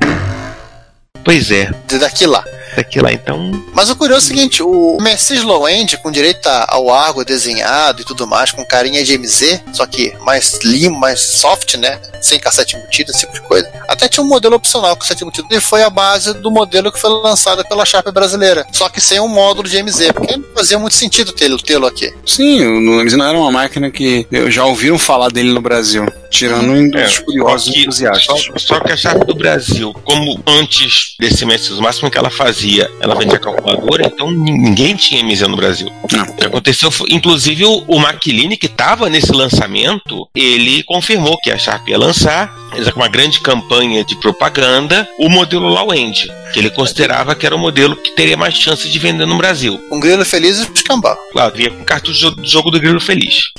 Pois 1.26 1.52
é, 1.52 1.70
de 1.86 2.00
daqui 2.00 2.26
lá. 2.26 2.46
Daqui 2.78 3.00
lá 3.02 3.12
então. 3.12 3.52
Mas 3.74 3.90
o 3.90 3.96
curioso 3.96 4.22
é 4.22 4.26
o 4.26 4.28
seguinte, 4.38 4.64
o 4.64 4.98
MSX 5.02 5.42
Low 5.44 5.68
End, 5.68 5.98
com 5.98 6.12
direito 6.12 6.48
ao 6.68 6.90
Argo 6.94 7.26
desenhado 7.26 8.02
e 8.02 8.06
tudo 8.06 8.26
mais, 8.28 8.52
com 8.52 8.64
carinha 8.66 9.04
de 9.04 9.18
MZ, 9.18 9.62
só 9.74 9.86
que 9.86 10.14
mais 10.22 10.60
limpo, 10.64 10.98
mais 10.98 11.20
soft, 11.20 11.76
né? 11.76 12.00
Sem 12.22 12.40
cassete 12.40 12.76
embutido, 12.76 13.12
esse 13.12 13.22
tipo 13.22 13.34
de 13.34 13.42
coisa. 13.42 13.70
Até 13.88 14.08
tinha 14.08 14.24
um 14.24 14.28
modelo 14.28 14.56
opcional 14.56 14.96
com 14.96 15.02
cassete 15.02 15.24
embutido, 15.24 15.48
e 15.52 15.60
foi 15.60 15.82
a 15.84 15.90
base 15.90 16.34
do 16.36 16.52
modelo 16.52 16.92
que 16.92 17.00
foi 17.00 17.10
lançado 17.10 17.64
pela 17.68 17.86
Sharp 17.86 18.08
brasileira. 18.12 18.66
Só 18.72 18.88
que 18.90 19.02
sem 19.02 19.20
um 19.20 19.28
módulo 19.28 19.68
de 19.68 19.82
MZ, 19.82 20.12
porque 20.14 20.38
não 20.38 20.46
fazia 20.56 20.78
muito 20.80 20.96
sentido 20.96 21.32
tê-lo 21.34 21.58
tê 21.62 21.76
aqui. 21.78 22.14
Sim, 22.26 22.66
o 22.66 22.80
MSX 23.04 23.14
não 23.18 23.26
era 23.26 23.38
uma 23.38 23.52
máquina 23.52 23.90
que 23.92 24.26
eu 24.32 24.50
já 24.52 24.66
ouviram 24.66 24.98
falar 25.00 25.30
dele 25.30 25.52
no 25.54 25.62
Brasil, 25.62 26.06
tirando 26.30 26.72
um 26.72 26.90
dos 26.90 27.18
É, 27.18 27.22
curiosos 27.22 27.68
só 27.68 27.72
que- 27.74 27.82
entusiastas. 27.82 28.42
Só, 28.44 28.58
só 28.58 28.80
que 28.80 28.92
a 28.92 28.98
Sharp 28.98 29.24
do 29.26 29.36
Brasil, 29.36 29.94
como 30.04 30.42
antes 30.46 31.16
desse 31.20 31.46
MSX, 31.46 31.72
o 31.78 31.82
máximo 31.82 32.10
que 32.12 32.18
ela 32.18 32.30
fazia, 32.30 32.67
ela 33.00 33.16
vendia 33.16 33.40
calculadora, 33.40 34.06
então 34.06 34.30
nin- 34.32 34.58
ninguém 34.58 34.96
tinha 34.96 35.24
MZ 35.24 35.42
no 35.48 35.56
Brasil. 35.58 35.92
Não. 36.12 36.24
O 36.24 36.34
que 36.36 36.46
aconteceu 36.46 36.92
foi, 36.92 37.08
inclusive, 37.12 37.66
o, 37.66 37.84
o 37.88 38.00
Maquiline, 38.00 38.58
que 38.58 38.66
estava 38.68 39.10
nesse 39.10 39.32
lançamento, 39.32 40.28
ele 40.36 40.84
confirmou 40.84 41.38
que 41.40 41.52
a 41.52 41.58
Sharp 41.58 41.88
ia 41.88 41.98
lançar, 41.98 42.54
eles 42.76 42.90
com 42.90 43.00
uma 43.00 43.08
grande 43.08 43.40
campanha 43.40 44.04
de 44.04 44.16
propaganda, 44.20 45.08
o 45.20 45.30
modelo 45.30 45.68
Low 45.68 45.94
End, 45.94 46.30
que 46.54 46.60
ele 46.60 46.70
considerava 46.70 47.34
que 47.36 47.46
era 47.46 47.56
o 47.56 47.60
modelo 47.60 47.96
que 47.96 48.12
teria 48.16 48.36
mais 48.38 48.56
chance 48.56 48.90
de 48.90 49.00
vender 49.00 49.26
no 49.26 49.38
Brasil. 49.38 49.80
Um 49.92 50.00
grilo 50.00 50.24
feliz 50.26 50.60
e 50.60 50.72
escambau. 50.74 51.16
Claro, 51.32 51.56
vinha 51.56 51.72
com 51.72 51.84
cartucho 51.86 52.32
do 52.32 52.46
jogo 52.46 52.70
do 52.72 52.80
Grilo 52.80 53.00
Feliz. 53.00 53.52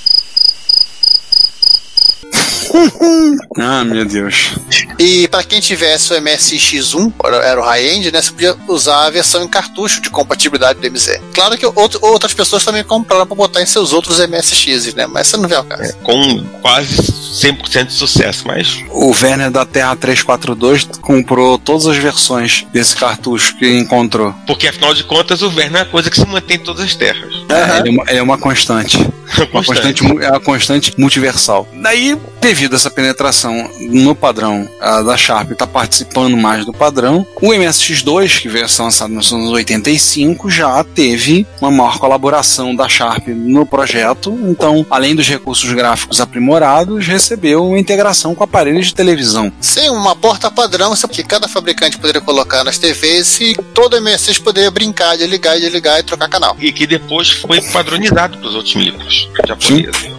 Ah, 3.59 3.85
meu 3.85 4.05
Deus. 4.05 4.53
E 4.99 5.29
para 5.29 5.43
quem 5.45 5.61
tivesse 5.61 6.13
o 6.13 6.17
MSX1, 6.21 7.13
era 7.43 7.61
o 7.61 7.65
high-end, 7.65 8.11
né? 8.13 8.21
Você 8.23 8.31
podia 8.33 8.57
usar 8.69 9.07
a 9.07 9.11
versão 9.11 9.43
em 9.43 9.49
cartucho 9.49 10.01
de 10.01 10.11
compatibilidade 10.11 10.79
do 10.81 10.87
MZ. 10.91 11.21
Claro 11.35 11.57
que 11.57 11.67
outro- 11.67 11.99
outras 12.03 12.35
pessoas 12.35 12.65
também 12.65 12.85
compraram 12.85 13.27
para 13.27 13.37
botar 13.37 13.63
em 13.63 13.67
seus 13.67 13.93
outros 13.93 14.19
MSX, 14.21 14.95
né? 14.95 15.07
Mas 15.07 15.29
você 15.29 15.37
não 15.37 15.49
vê 15.49 15.57
o 15.57 15.65
caso. 15.65 15.95
Com 16.03 16.45
quase 16.63 16.97
100% 17.33 17.87
de 17.87 17.93
sucesso, 17.93 18.45
mas 18.47 18.83
O 18.91 19.11
Werner 19.11 19.51
da 19.51 19.65
Terra 19.65 19.95
342 19.97 20.85
comprou 21.01 21.59
todas 21.59 21.87
as 21.87 21.97
versões 21.97 22.67
desse 22.73 22.97
cartucho 22.97 23.57
que 23.59 23.79
encontrou. 23.79 24.35
Porque 24.47 24.69
afinal 24.69 24.95
de 24.95 25.05
contas 25.05 25.43
o 25.43 25.51
Verno 25.51 25.77
é 25.79 25.83
a 25.83 25.85
coisa 25.87 26.11
que 26.11 26.17
se 26.21 26.27
mantém 26.27 26.57
em 26.57 26.61
todas 26.61 26.85
as 26.85 26.95
terras. 26.95 27.35
É, 27.49 27.79
ele, 27.79 27.89
é 27.89 27.93
uma, 27.93 28.05
ele 28.11 28.19
é 28.19 28.23
uma 28.23 28.39
constante. 28.39 28.99
Uma 29.53 29.63
constante, 29.63 30.03
mu- 30.03 30.21
é 30.23 30.31
uma 30.31 30.41
constante 30.41 30.93
multiversal. 30.97 31.69
Daí, 31.83 32.17
devido 32.41 32.73
a 32.73 32.77
essa 32.77 32.91
penetração 32.91 33.71
no 33.91 34.15
padrão 34.15 34.67
a 34.81 35.03
da 35.03 35.19
Sharp 35.19 35.53
está 35.53 35.67
participando 35.67 36.35
mais 36.35 36.65
do 36.65 36.73
padrão, 36.73 37.27
o 37.41 37.49
MSX2, 37.51 38.41
que 38.41 38.49
veio 38.49 38.65
a 38.65 38.69
ser 38.69 38.83
lançado 38.83 39.13
nos 39.13 39.31
anos 39.31 39.51
85, 39.51 40.49
já 40.51 40.83
teve 40.83 41.47
uma 41.61 41.71
maior 41.71 41.99
colaboração 41.99 42.75
da 42.75 42.89
Sharp 42.89 43.29
no 43.29 43.67
projeto. 43.67 44.37
Então, 44.49 44.85
além 44.91 45.15
dos 45.15 45.29
recursos 45.29 45.71
gráficos 45.75 46.21
aprimorados, 46.23 47.05
recebeu 47.19 47.67
uma 47.67 47.79
integração 47.79 48.33
com 48.33 48.45
aparelhos 48.45 48.87
de 48.87 48.95
televisão. 48.95 49.53
Sem 49.61 49.91
uma 49.91 50.15
porta 50.15 50.49
padrão 50.51 50.95
que 51.11 51.25
cada 51.25 51.49
fabricante 51.49 51.99
poderia 51.99 52.21
colocar 52.21 52.63
nas 52.63 52.79
TVs 52.79 53.41
e 53.41 53.55
todo 53.75 54.01
MSX 54.01 54.39
poderia 54.39 54.71
brincar 54.71 55.17
de 55.17 55.27
ligar 55.27 55.57
e 55.57 55.61
desligar 55.61 55.99
e 55.99 56.03
trocar 56.05 56.29
canal. 56.29 56.57
E 56.61 56.73
que 56.73 56.87
depois 56.87 57.31
foi 57.31 57.61
padronizado 57.61 58.39
para 58.39 58.47
os 58.47 58.55
outros 58.55 58.77
micros 58.77 59.29
japoneses. 59.47 60.01
Sim. 60.01 60.18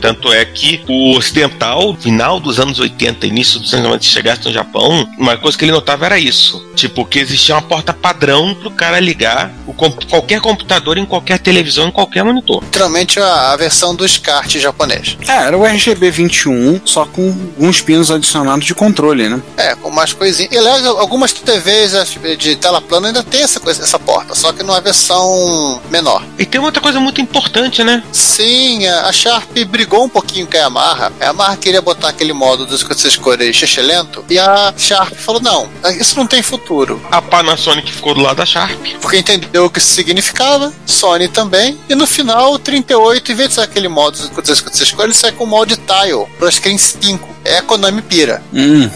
Tanto 0.00 0.32
é 0.32 0.44
que 0.44 0.82
o 0.88 1.16
ocidental, 1.16 1.94
final 1.98 2.38
dos 2.38 2.58
anos 2.60 2.78
80, 2.78 3.26
início 3.26 3.58
dos 3.58 3.72
anos 3.72 3.86
90, 3.86 4.04
chegasse 4.04 4.44
no 4.44 4.52
Japão, 4.52 5.08
uma 5.18 5.36
coisa 5.36 5.56
que 5.56 5.64
ele 5.64 5.72
notava 5.72 6.06
era 6.06 6.18
isso. 6.18 6.62
Tipo, 6.74 7.04
que 7.04 7.18
existia 7.18 7.54
uma 7.54 7.62
porta 7.62 7.92
padrão 7.92 8.54
pro 8.54 8.70
cara 8.70 8.98
ligar 9.00 9.52
o 9.66 9.72
com- 9.72 9.90
qualquer 9.90 10.40
computador 10.40 10.98
em 10.98 11.06
qualquer 11.06 11.38
televisão, 11.38 11.88
em 11.88 11.90
qualquer 11.90 12.24
monitor. 12.24 12.62
Literalmente 12.64 13.18
a, 13.20 13.52
a 13.52 13.56
versão 13.56 13.94
do 13.94 14.06
SCART 14.08 14.56
japonês. 14.58 15.16
É, 15.26 15.32
era 15.46 15.56
o 15.56 15.64
RGB 15.64 16.10
21, 16.10 16.80
só 16.84 17.04
com 17.06 17.28
alguns 17.56 17.80
pinos 17.80 18.10
adicionados 18.10 18.66
de 18.66 18.74
controle, 18.74 19.28
né? 19.28 19.40
É, 19.56 19.74
com 19.76 19.90
mais 19.90 20.12
coisinhas. 20.12 20.52
E 20.52 20.58
aliás, 20.58 20.84
algumas 20.86 21.32
TVs 21.32 21.92
de 22.38 22.56
tela 22.56 22.80
plana 22.80 23.08
ainda 23.08 23.22
tem 23.22 23.42
essa, 23.42 23.60
coisa, 23.60 23.82
essa 23.82 23.98
porta, 23.98 24.34
só 24.34 24.52
que 24.52 24.62
numa 24.62 24.80
versão 24.80 25.80
menor. 25.90 26.22
E 26.38 26.44
tem 26.44 26.60
outra 26.60 26.80
coisa 26.82 26.98
muito 27.00 27.20
importante, 27.20 27.82
né? 27.84 28.02
Sim, 28.12 28.86
a 28.86 29.04
a 29.08 29.12
Sharp 29.54 29.64
brigou 29.64 30.04
um 30.04 30.08
pouquinho 30.08 30.46
com 30.46 30.56
a 30.56 30.60
Yamaha. 30.60 31.12
A 31.20 31.24
Yamaha 31.26 31.56
queria 31.56 31.80
botar 31.80 32.08
aquele 32.08 32.32
modo 32.32 32.66
dos 32.66 32.80
56 32.80 33.16
cores 33.16 33.76
lento 33.78 34.24
e 34.28 34.38
a 34.38 34.74
Sharp 34.76 35.14
falou: 35.14 35.40
não, 35.40 35.68
isso 35.98 36.16
não 36.16 36.26
tem 36.26 36.42
futuro. 36.42 37.00
A 37.10 37.22
Panasonic 37.22 37.92
ficou 37.92 38.14
do 38.14 38.20
lado 38.20 38.36
da 38.36 38.46
Sharp. 38.46 38.80
Porque 39.00 39.18
entendeu 39.18 39.66
o 39.66 39.70
que 39.70 39.78
isso 39.78 39.88
significava, 39.88 40.72
Sony 40.86 41.28
também. 41.28 41.78
E 41.88 41.94
no 41.94 42.06
final, 42.06 42.54
o 42.54 42.58
38, 42.58 43.30
em 43.30 43.34
vez 43.34 43.48
de 43.50 43.54
ser 43.54 43.60
aquele 43.60 43.88
modo 43.88 44.16
dos 44.16 44.26
56 44.28 44.90
cores, 44.92 45.04
ele 45.04 45.14
sai 45.14 45.32
com 45.32 45.44
o 45.44 45.46
modo 45.46 45.76
tile 45.76 46.26
para 46.38 46.50
screen 46.50 46.78
5. 46.78 47.28
É 47.44 47.58
a 47.58 47.62
Konami 47.62 48.02
pira. 48.02 48.42
Hum. 48.52 48.90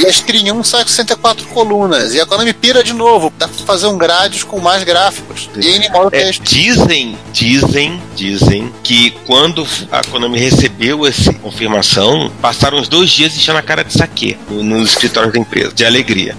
E 0.00 0.06
a 0.06 0.12
Screen 0.12 0.52
1 0.52 0.62
sai 0.64 0.82
com 0.82 0.88
64 0.90 1.46
colunas. 1.48 2.12
E 2.14 2.20
a 2.20 2.26
Konami 2.26 2.52
pira 2.52 2.82
de 2.84 2.92
novo. 2.92 3.32
Dá 3.38 3.48
pra 3.48 3.64
fazer 3.66 3.86
um 3.86 3.96
grades 3.96 4.42
com 4.42 4.58
mais 4.60 4.82
gráficos. 4.84 5.48
E 5.56 5.88
modo 5.90 6.14
É, 6.14 6.24
texto. 6.24 6.42
dizem, 6.44 7.16
dizem, 7.32 8.02
dizem 8.14 8.72
que 8.82 9.12
quando 9.26 9.66
a 9.90 10.02
Konami 10.04 10.38
recebeu 10.38 11.06
essa 11.06 11.32
confirmação, 11.34 12.30
passaram 12.42 12.78
uns 12.78 12.88
dois 12.88 13.10
dias 13.10 13.36
enchendo 13.36 13.58
a 13.58 13.62
cara 13.62 13.82
de 13.84 13.92
saque 13.92 14.36
no- 14.50 14.62
nos 14.62 14.90
escritórios 14.90 15.32
da 15.32 15.38
empresa, 15.40 15.72
de 15.72 15.84
alegria. 15.84 16.36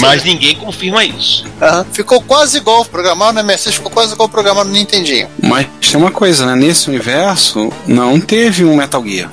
Mas 0.00 0.24
ninguém 0.24 0.56
confirma 0.56 1.04
isso. 1.04 1.44
aham, 1.60 1.86
ficou 1.92 2.20
quase 2.20 2.56
igual 2.56 2.84
programar 2.84 3.32
no 3.32 3.40
MSX, 3.44 3.74
ficou 3.76 3.90
quase 3.92 4.12
igual 4.12 4.28
programar 4.28 4.64
no 4.64 4.72
Nintendinho. 4.72 5.28
Mas 5.40 5.66
tem 5.80 5.96
uma 6.00 6.10
coisa, 6.10 6.44
né? 6.46 6.56
Nesse 6.56 6.88
universo 6.88 7.72
não 7.86 8.18
teve 8.18 8.64
um 8.64 8.74
Metal 8.76 9.04
Gear. 9.06 9.30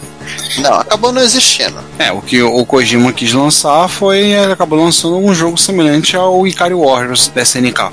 Não, 0.59 0.73
acabou 0.73 1.11
não 1.11 1.21
existindo. 1.21 1.77
É, 1.99 2.11
o 2.11 2.21
que 2.21 2.41
o 2.41 2.65
Kojima 2.65 3.11
quis 3.13 3.33
lançar 3.33 3.87
foi. 3.87 4.19
Ele 4.31 4.53
acabou 4.53 4.83
lançando 4.83 5.17
um 5.17 5.33
jogo 5.33 5.57
semelhante 5.57 6.15
ao 6.15 6.45
Ikari 6.47 6.73
Warriors 6.73 7.27
da 7.33 7.41
SNK. 7.41 7.91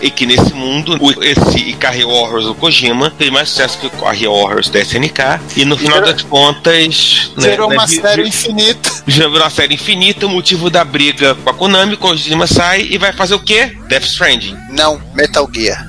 E 0.00 0.10
que 0.10 0.26
nesse 0.26 0.52
mundo, 0.52 0.98
o- 1.00 1.24
esse 1.24 1.58
Ikari 1.70 2.04
Horrors 2.04 2.44
do 2.44 2.54
Kojima 2.54 3.10
fez 3.16 3.30
mais 3.30 3.48
sucesso 3.48 3.78
que 3.78 3.86
o 3.86 3.88
Ikari 3.88 4.26
Horrors 4.26 4.68
da 4.68 4.78
SNK. 4.78 5.40
E 5.56 5.64
no 5.64 5.76
final 5.76 5.96
Gerou- 5.98 6.12
das 6.12 6.22
contas. 6.22 7.30
né, 7.36 7.42
Gerou 7.50 7.70
uma 7.72 7.86
vi- 7.86 8.00
série 8.00 8.22
vi- 8.22 8.28
infinita. 8.28 8.90
Já 9.08 9.24
virou 9.26 9.42
uma 9.42 9.50
série 9.50 9.74
infinita, 9.74 10.26
o 10.26 10.28
motivo 10.28 10.68
da 10.68 10.84
briga 10.84 11.34
com 11.36 11.48
a 11.48 11.54
Konami, 11.54 11.96
Kojima 11.96 12.46
sai 12.46 12.82
e 12.90 12.98
vai 12.98 13.12
fazer 13.12 13.34
o 13.34 13.40
quê? 13.40 13.74
Death 13.88 14.04
Stranding. 14.04 14.56
Não, 14.70 15.00
Metal 15.14 15.48
Gear. 15.52 15.86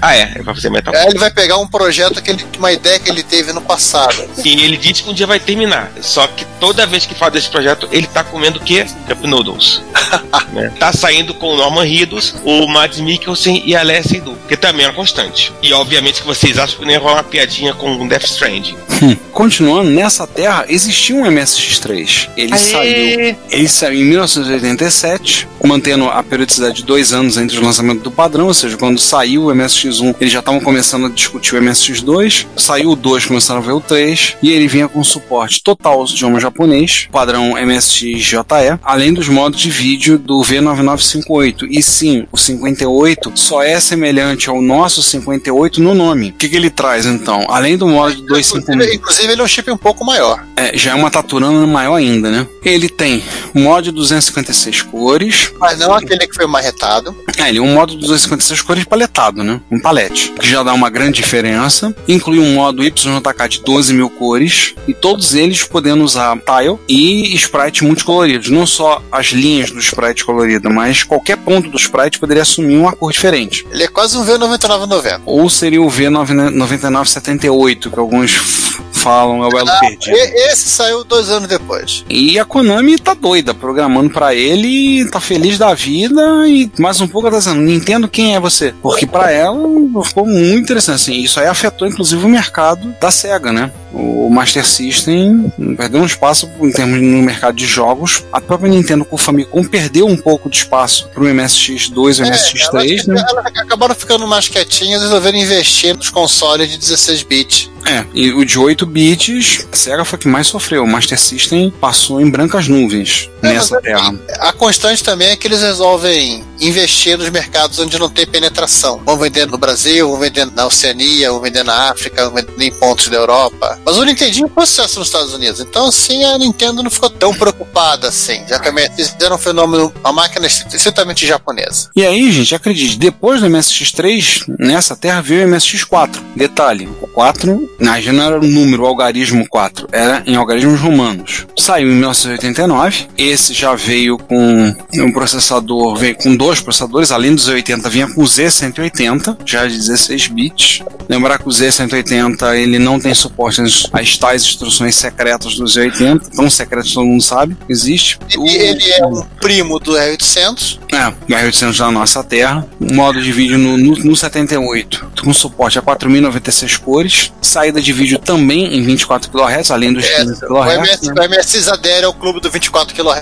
Ah, 0.00 0.16
é, 0.16 0.32
ele 0.34 0.44
vai 0.44 0.54
fazer 0.54 0.70
Metal 0.70 0.94
Aí 0.94 1.06
ele 1.08 1.18
vai 1.18 1.30
pegar 1.30 1.58
um 1.58 1.66
projeto, 1.66 2.22
que 2.22 2.30
ele, 2.30 2.44
uma 2.58 2.72
ideia 2.72 2.98
que 2.98 3.10
ele 3.10 3.22
teve 3.22 3.52
no 3.52 3.60
passado. 3.60 4.28
E 4.44 4.48
ele 4.48 4.76
disse 4.76 5.02
que 5.02 5.10
um 5.10 5.14
dia 5.14 5.26
vai 5.26 5.40
terminar. 5.40 5.90
Só 6.00 6.26
que 6.26 6.44
toda 6.60 6.86
vez 6.86 7.04
que 7.06 7.14
fala 7.14 7.32
desse 7.32 7.48
projeto, 7.48 7.88
ele 7.90 8.06
tá 8.06 8.22
comendo 8.22 8.58
o 8.58 8.62
quê? 8.62 8.86
Cup 9.06 9.24
Noodles. 9.24 9.82
né? 10.52 10.72
Tá 10.78 10.92
saindo 10.92 11.34
com 11.34 11.54
o 11.54 11.56
Norman 11.56 11.84
Reedus, 11.84 12.34
o 12.44 12.66
Mads 12.68 13.00
Mikkelsen 13.00 13.62
e 13.64 13.74
a 13.74 13.80
Alessia 13.80 14.18
Edu, 14.18 14.36
que 14.48 14.56
também 14.56 14.84
é 14.86 14.88
uma 14.88 14.94
constante. 14.94 15.52
E 15.62 15.72
obviamente 15.72 16.20
que 16.20 16.26
vocês 16.26 16.58
acham 16.58 16.78
que 16.78 16.90
ia 16.90 16.98
rolar 16.98 17.14
uma 17.14 17.24
piadinha 17.24 17.74
com 17.74 18.06
Death 18.06 18.24
Stranding. 18.24 18.76
Hum. 19.02 19.16
Continuando, 19.32 19.90
nessa 19.90 20.26
terra 20.26 20.64
existia 20.68 21.14
um 21.14 21.22
MSX3. 21.24 22.30
Ele 22.36 22.52
Aê! 22.52 22.58
saiu. 22.58 23.36
Ele 23.50 23.68
saiu 23.68 24.00
em 24.00 24.04
1987, 24.04 25.48
mantendo 25.62 26.06
a 26.06 26.22
periodicidade 26.22 26.76
de 26.76 26.84
dois 26.84 27.12
anos 27.12 27.36
entre 27.36 27.58
o 27.58 27.62
lançamento 27.62 28.02
do 28.02 28.10
padrão, 28.10 28.46
ou 28.46 28.54
seja, 28.54 28.76
quando 28.76 28.98
saiu 28.98 29.44
o 29.44 29.54
MSX1, 29.88 30.16
eles 30.20 30.32
já 30.32 30.40
estavam 30.40 30.60
começando 30.60 31.06
a 31.06 31.08
discutir 31.08 31.54
o 31.54 31.60
MSX2. 31.60 32.46
Saiu 32.56 32.90
o 32.90 32.96
2, 32.96 33.26
começaram 33.26 33.60
a 33.60 33.64
ver 33.64 33.72
o 33.72 33.80
3, 33.80 34.36
e 34.42 34.50
ele 34.50 34.68
vinha 34.68 34.88
com 34.88 35.02
suporte 35.02 35.62
total 35.62 36.00
aos 36.00 36.12
idiomas 36.12 36.42
japonês, 36.42 37.08
padrão 37.10 37.54
MSX-JE, 37.54 38.78
além 38.82 39.12
dos 39.12 39.28
modos 39.28 39.60
de 39.60 39.70
vídeo 39.70 40.18
do 40.18 40.40
V9958. 40.40 41.68
E 41.70 41.82
sim, 41.82 42.26
o 42.30 42.36
58 42.36 43.32
só 43.34 43.62
é 43.62 43.78
semelhante 43.80 44.48
ao 44.48 44.60
nosso 44.60 45.02
58 45.02 45.80
no 45.80 45.94
nome. 45.94 46.30
O 46.30 46.32
que, 46.34 46.48
que 46.48 46.56
ele 46.56 46.70
traz 46.70 47.06
então? 47.06 47.46
Além 47.48 47.76
do 47.76 47.86
modo 47.86 48.14
de 48.14 48.26
256. 48.26 48.94
Inclusive, 48.94 49.32
ele 49.32 49.40
é 49.40 49.44
um 49.44 49.48
chip 49.48 49.70
um 49.70 49.76
pouco 49.76 50.04
maior. 50.04 50.44
É, 50.56 50.76
já 50.76 50.92
é 50.92 50.94
uma 50.94 51.10
Taturana 51.10 51.66
maior 51.66 51.94
ainda, 51.94 52.30
né? 52.30 52.46
Ele 52.64 52.88
tem 52.88 53.22
um 53.54 53.68
de 53.80 53.92
256 53.92 54.82
cores. 54.82 55.52
Mas 55.58 55.78
não 55.78 55.92
aquele 55.94 56.26
que 56.26 56.34
foi 56.34 56.46
marretado. 56.46 57.14
É, 57.36 57.48
ele 57.48 57.58
é 57.58 57.62
um 57.62 57.74
modo 57.74 57.92
de 57.92 58.00
256 58.00 58.62
cores 58.62 58.84
paletado, 58.84 59.44
né? 59.44 59.60
Um 59.70 59.77
palete. 59.78 60.32
Que 60.38 60.48
já 60.48 60.62
dá 60.62 60.72
uma 60.72 60.90
grande 60.90 61.20
diferença. 61.20 61.94
Inclui 62.06 62.38
um 62.38 62.54
modo 62.54 62.82
YJK 62.82 63.48
de 63.48 63.62
12 63.62 63.94
mil 63.94 64.10
cores. 64.10 64.74
E 64.86 64.94
todos 64.94 65.34
eles 65.34 65.62
podendo 65.62 66.04
usar 66.04 66.36
tile 66.38 66.78
e 66.88 67.34
sprite 67.34 67.84
multicoloridos. 67.84 68.50
Não 68.50 68.66
só 68.66 69.02
as 69.10 69.28
linhas 69.28 69.70
do 69.70 69.78
sprite 69.78 70.24
colorido, 70.24 70.70
mas 70.70 71.02
qualquer 71.02 71.36
ponto 71.36 71.70
do 71.70 71.76
sprite 71.76 72.18
poderia 72.18 72.42
assumir 72.42 72.76
uma 72.76 72.92
cor 72.92 73.12
diferente. 73.12 73.66
Ele 73.70 73.84
é 73.84 73.88
quase 73.88 74.16
um 74.16 74.24
V9990. 74.24 75.20
Ou 75.24 75.48
seria 75.50 75.82
o 75.82 75.88
V9978, 75.88 77.90
que 77.90 77.98
alguns 77.98 78.78
falam 78.98 79.42
é 79.44 79.48
o 79.48 79.58
elo 79.58 79.68
Ah, 79.68 79.80
perdido. 79.80 80.16
esse 80.16 80.68
saiu 80.68 81.04
dois 81.04 81.28
anos 81.30 81.48
depois. 81.48 82.04
E 82.08 82.38
a 82.38 82.44
Konami 82.44 82.98
tá 82.98 83.14
doida, 83.14 83.54
programando 83.54 84.10
pra 84.10 84.34
ele, 84.34 85.08
tá 85.10 85.20
feliz 85.20 85.58
da 85.58 85.74
vida 85.74 86.22
e 86.48 86.70
mais 86.78 87.00
um 87.00 87.08
pouco 87.08 87.30
tá 87.30 87.38
dizendo, 87.38 87.60
Nintendo, 87.60 88.08
quem 88.08 88.34
é 88.34 88.40
você? 88.40 88.74
Porque 88.82 89.06
pra 89.06 89.30
ela 89.30 89.58
ficou 90.04 90.26
muito 90.26 90.58
interessante, 90.64 90.96
assim, 90.96 91.20
isso 91.20 91.38
aí 91.40 91.46
afetou 91.46 91.86
inclusive 91.88 92.24
o 92.24 92.28
mercado 92.28 92.94
da 93.00 93.10
SEGA, 93.10 93.52
né? 93.52 93.72
O 93.92 94.28
Master 94.30 94.66
System 94.66 95.50
perdeu 95.76 96.02
um 96.02 96.06
espaço 96.06 96.48
em 96.60 96.70
termos 96.70 97.00
no 97.00 97.22
mercado 97.22 97.54
de 97.56 97.64
jogos. 97.66 98.22
A 98.30 98.38
própria 98.40 98.68
Nintendo 98.70 99.02
com 99.04 99.16
o 99.16 99.18
Famicom 99.18 99.64
perdeu 99.64 100.06
um 100.06 100.16
pouco 100.16 100.50
de 100.50 100.58
espaço 100.58 101.08
pro 101.14 101.24
MSX2 101.24 102.18
e 102.18 102.22
o 102.22 102.26
MSX3, 102.26 103.04
É, 103.04 103.12
né? 103.12 103.20
elas, 103.20 103.32
elas 103.32 103.46
acabaram 103.56 103.94
ficando 103.94 104.26
mais 104.28 104.46
quietinhas 104.46 105.00
e 105.00 105.04
resolveram 105.04 105.38
investir 105.38 105.96
nos 105.96 106.10
consoles 106.10 106.70
de 106.70 106.76
16 106.76 107.22
bits. 107.22 107.70
É, 107.84 108.04
e 108.14 108.32
o 108.32 108.44
de 108.44 108.58
8 108.58 108.84
bits, 108.84 109.66
a 109.72 109.76
SEGA 109.76 110.04
foi 110.04 110.18
que 110.18 110.28
mais 110.28 110.46
sofreu. 110.46 110.84
O 110.84 110.88
Master 110.88 111.18
System 111.18 111.72
passou 111.80 112.20
em 112.20 112.30
brancas 112.30 112.68
nuvens 112.68 113.30
nessa 113.42 113.76
é- 113.76 113.80
terra. 113.80 114.14
A 114.38 114.52
constante 114.52 115.02
também 115.02 115.28
é 115.28 115.36
que 115.36 115.46
eles 115.46 115.60
resolvem 115.60 116.44
investir 116.60 117.16
nos 117.16 117.30
mercados 117.30 117.78
onde 117.78 117.98
não 117.98 118.08
tem 118.08 118.26
penetração. 118.26 119.00
Vão 119.04 119.16
vendendo 119.16 119.52
no 119.52 119.58
Brasil, 119.58 120.08
vão 120.08 120.18
vendendo 120.18 120.52
na 120.54 120.66
Oceania, 120.66 121.30
vão 121.30 121.40
vendendo 121.40 121.66
na 121.66 121.90
África, 121.90 122.24
vão 122.24 122.34
vendendo 122.34 122.60
em 122.60 122.72
pontos 122.72 123.08
da 123.08 123.16
Europa. 123.16 123.78
Mas 123.84 123.96
o 123.96 124.04
Nintendinho 124.04 124.50
foi 124.52 124.66
sucesso 124.66 124.98
nos 124.98 125.08
Estados 125.08 125.32
Unidos. 125.32 125.60
Então, 125.60 125.86
assim, 125.86 126.24
a 126.24 126.38
Nintendo 126.38 126.82
não 126.82 126.90
ficou 126.90 127.10
tão 127.10 127.32
preocupada 127.34 128.08
assim. 128.08 128.42
Já 128.48 128.58
que 128.58 128.68
a 128.68 128.72
MSX 128.72 129.16
era 129.20 129.34
um 129.34 129.38
fenômeno, 129.38 129.92
uma 130.00 130.12
máquina 130.12 130.46
estritamente 130.46 131.26
japonesa. 131.26 131.90
E 131.94 132.04
aí, 132.04 132.30
gente, 132.32 132.54
acredite, 132.54 132.96
depois 132.96 133.40
do 133.40 133.48
MSX3, 133.48 134.44
nessa 134.58 134.96
terra 134.96 135.20
veio 135.20 135.46
o 135.46 135.50
MSX4. 135.50 136.18
Detalhe, 136.34 136.88
o 137.00 137.06
4, 137.06 137.70
na 137.78 138.00
já 138.00 138.12
não 138.12 138.24
era 138.24 138.38
o 138.38 138.46
número, 138.46 138.82
o 138.82 138.86
algarismo 138.86 139.46
4, 139.48 139.88
era 139.92 140.22
em 140.26 140.36
algarismos 140.36 140.80
romanos. 140.80 141.46
Saiu 141.56 141.88
em 141.88 141.94
1989, 141.94 143.08
esse 143.28 143.52
já 143.54 143.74
veio 143.74 144.18
com 144.18 144.74
um 144.94 145.12
processador, 145.12 145.96
veio 145.96 146.16
com 146.16 146.34
dois 146.36 146.60
processadores, 146.60 147.10
além 147.12 147.34
dos 147.34 147.48
80, 147.48 147.88
vinha 147.88 148.06
com 148.12 148.22
o 148.22 148.24
Z180, 148.24 149.38
já 149.44 149.66
de 149.66 149.76
16 149.76 150.28
bits. 150.28 150.82
Lembrar 151.08 151.38
que 151.38 151.46
o 151.48 151.50
Z180 151.50 152.56
ele 152.56 152.78
não 152.78 152.98
tem 153.00 153.14
suporte 153.14 153.60
às- 153.60 153.88
às 153.92 154.16
tais 154.16 154.42
instruções 154.42 154.94
secretas 154.94 155.54
do 155.56 155.64
Z80, 155.64 156.30
tão 156.34 156.48
secretas 156.50 156.92
todo 156.92 157.06
mundo 157.06 157.22
sabe, 157.22 157.56
existe. 157.68 158.18
E 158.36 158.48
ele 158.56 158.90
é 158.92 159.06
um 159.06 159.22
primo 159.40 159.78
do 159.78 159.92
R800. 159.92 160.78
É, 160.92 161.08
o 161.08 161.12
R800 161.36 161.78
da 161.78 161.90
nossa 161.90 162.22
terra. 162.24 162.66
Um 162.80 162.94
modo 162.94 163.22
de 163.22 163.32
vídeo 163.32 163.58
no, 163.58 163.76
no, 163.76 163.94
no 163.96 164.16
78, 164.16 165.10
com 165.22 165.32
suporte 165.32 165.78
a 165.78 165.82
4096 165.82 166.76
cores. 166.78 167.32
Saída 167.40 167.80
de 167.80 167.92
vídeo 167.92 168.18
também 168.18 168.76
em 168.76 168.82
24 168.82 169.30
kHz, 169.30 169.70
além 169.70 169.92
dos 169.92 170.06
15 170.08 170.44
O, 170.44 170.48
kHz. 170.48 170.74
MS, 170.74 171.06
né? 171.06 171.14
o 171.26 171.28
MSX 171.30 171.68
adere 171.68 172.04
ao 172.06 172.12
clube 172.14 172.40
do 172.40 172.50
24 172.50 172.94
kHz. 172.94 173.17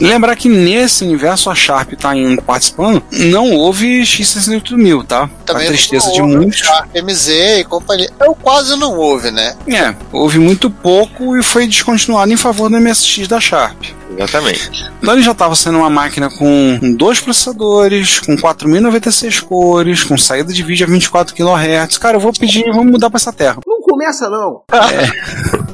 Lembrar 0.00 0.36
que 0.36 0.48
nesse 0.48 1.04
universo 1.04 1.50
a 1.50 1.54
Sharp 1.54 1.92
tá 1.94 2.16
indo 2.16 2.40
participando, 2.42 3.02
não 3.10 3.52
houve 3.52 4.02
X68000, 4.02 5.06
tá? 5.06 5.30
Também 5.44 5.66
tristeza 5.66 6.06
não 6.06 6.12
de 6.14 6.20
houve 6.22 6.36
muitos. 6.36 6.58
Sharp, 6.58 6.94
MZ 6.94 7.28
e 7.60 7.64
companhia. 7.64 8.10
Eu 8.20 8.34
quase 8.34 8.76
não 8.76 8.96
houve, 8.96 9.30
né? 9.30 9.54
É, 9.68 9.94
houve 10.12 10.38
muito 10.38 10.70
pouco 10.70 11.36
e 11.36 11.42
foi 11.42 11.66
descontinuado 11.66 12.32
em 12.32 12.36
favor 12.36 12.68
do 12.68 12.80
MSX 12.80 13.28
da 13.28 13.40
Sharp. 13.40 13.76
Exatamente. 14.16 14.84
Então 15.02 15.14
ele 15.14 15.22
já 15.22 15.32
estava 15.32 15.54
sendo 15.54 15.78
uma 15.78 15.90
máquina 15.90 16.30
com 16.30 16.78
dois 16.96 17.20
processadores, 17.20 18.20
com 18.20 18.36
4096 18.36 19.40
cores, 19.40 20.04
com 20.04 20.16
saída 20.16 20.52
de 20.52 20.62
vídeo 20.62 20.86
a 20.86 20.90
24 20.90 21.34
kHz. 21.34 21.98
Cara, 21.98 22.16
eu 22.16 22.20
vou 22.20 22.32
pedir, 22.32 22.64
vamos 22.70 22.92
mudar 22.92 23.10
para 23.10 23.16
essa 23.16 23.32
terra. 23.32 23.58
Não 23.66 23.80
começa, 23.82 24.28
não. 24.28 24.62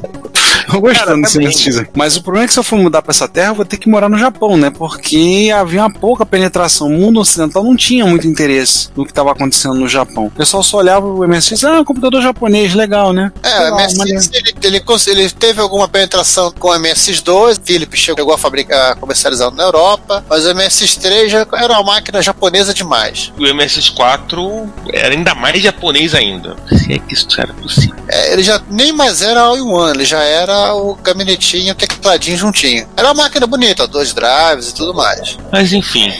Eu 0.72 0.80
gostando 0.80 1.22
desse 1.22 1.38
MSX. 1.38 1.88
Mas 1.94 2.16
o 2.16 2.22
problema 2.22 2.44
é 2.44 2.46
que 2.46 2.52
se 2.52 2.59
eu 2.59 2.64
for 2.64 2.78
mudar 2.78 3.02
para 3.02 3.11
essa 3.11 3.28
terra, 3.28 3.48
eu 3.48 3.54
vou 3.54 3.64
ter 3.64 3.76
que 3.76 3.88
morar 3.88 4.09
no 4.09 4.18
Japão, 4.18 4.56
né? 4.56 4.70
Porque 4.70 5.50
havia 5.54 5.80
uma 5.80 5.92
pouca 5.92 6.24
penetração. 6.24 6.88
O 6.88 6.90
mundo 6.90 7.20
ocidental 7.20 7.62
não 7.62 7.76
tinha 7.76 8.06
muito 8.06 8.26
interesse 8.26 8.88
no 8.96 9.04
que 9.04 9.11
estava 9.11 9.33
acontecendo 9.33 9.74
no 9.74 9.88
Japão. 9.88 10.26
O 10.26 10.30
pessoal 10.30 10.62
só 10.62 10.78
olhava 10.78 11.06
o 11.06 11.26
MSX, 11.26 11.64
ah, 11.64 11.85
computador 11.85 12.22
japonês, 12.22 12.74
legal, 12.74 13.12
né? 13.12 13.33
É, 13.42 13.70
o 13.70 13.76
MSX 13.76 14.30
ele, 14.33 14.54
ele, 14.62 14.83
ele 15.06 15.30
teve 15.30 15.61
alguma 15.61 15.88
penetração 15.88 16.52
com 16.52 16.68
o 16.68 16.72
MSX2, 16.72 17.61
Philips 17.64 17.98
chegou 17.98 18.33
a 18.33 18.38
fabricar 18.38 18.96
comercializado 18.96 19.56
na 19.56 19.64
Europa, 19.64 20.24
mas 20.28 20.44
o 20.46 20.54
MSX3 20.54 21.28
já 21.28 21.46
era 21.54 21.72
uma 21.74 21.83
máquina 21.83 22.22
japonesa 22.22 22.72
demais. 22.72 23.33
O 23.37 23.42
MSX4 23.42 24.68
era 24.92 25.14
ainda 25.14 25.35
mais 25.35 25.62
japonês 25.62 26.14
ainda. 26.14 26.56
Se 26.68 26.92
é 26.92 26.98
que 26.98 27.14
isso 27.14 27.28
era 27.40 27.52
possível. 27.54 27.96
É, 28.09 28.33
ele 28.33 28.42
já 28.42 28.61
nem 28.70 28.92
mais 28.92 29.22
era 29.22 29.40
all-in-one, 29.42 29.94
ele 29.94 30.04
já 30.04 30.22
era 30.22 30.60
o 30.75 30.94
gabinetinho, 30.94 31.73
o 31.73 31.77
tecladinho 31.77 32.37
juntinho. 32.37 32.88
Era 32.96 33.09
uma 33.09 33.23
máquina 33.23 33.46
bonita, 33.46 33.87
dois 33.87 34.12
drives 34.12 34.68
e 34.68 34.75
tudo 34.75 34.94
mais. 34.94 35.37
Mas 35.53 35.73
enfim. 35.73 36.12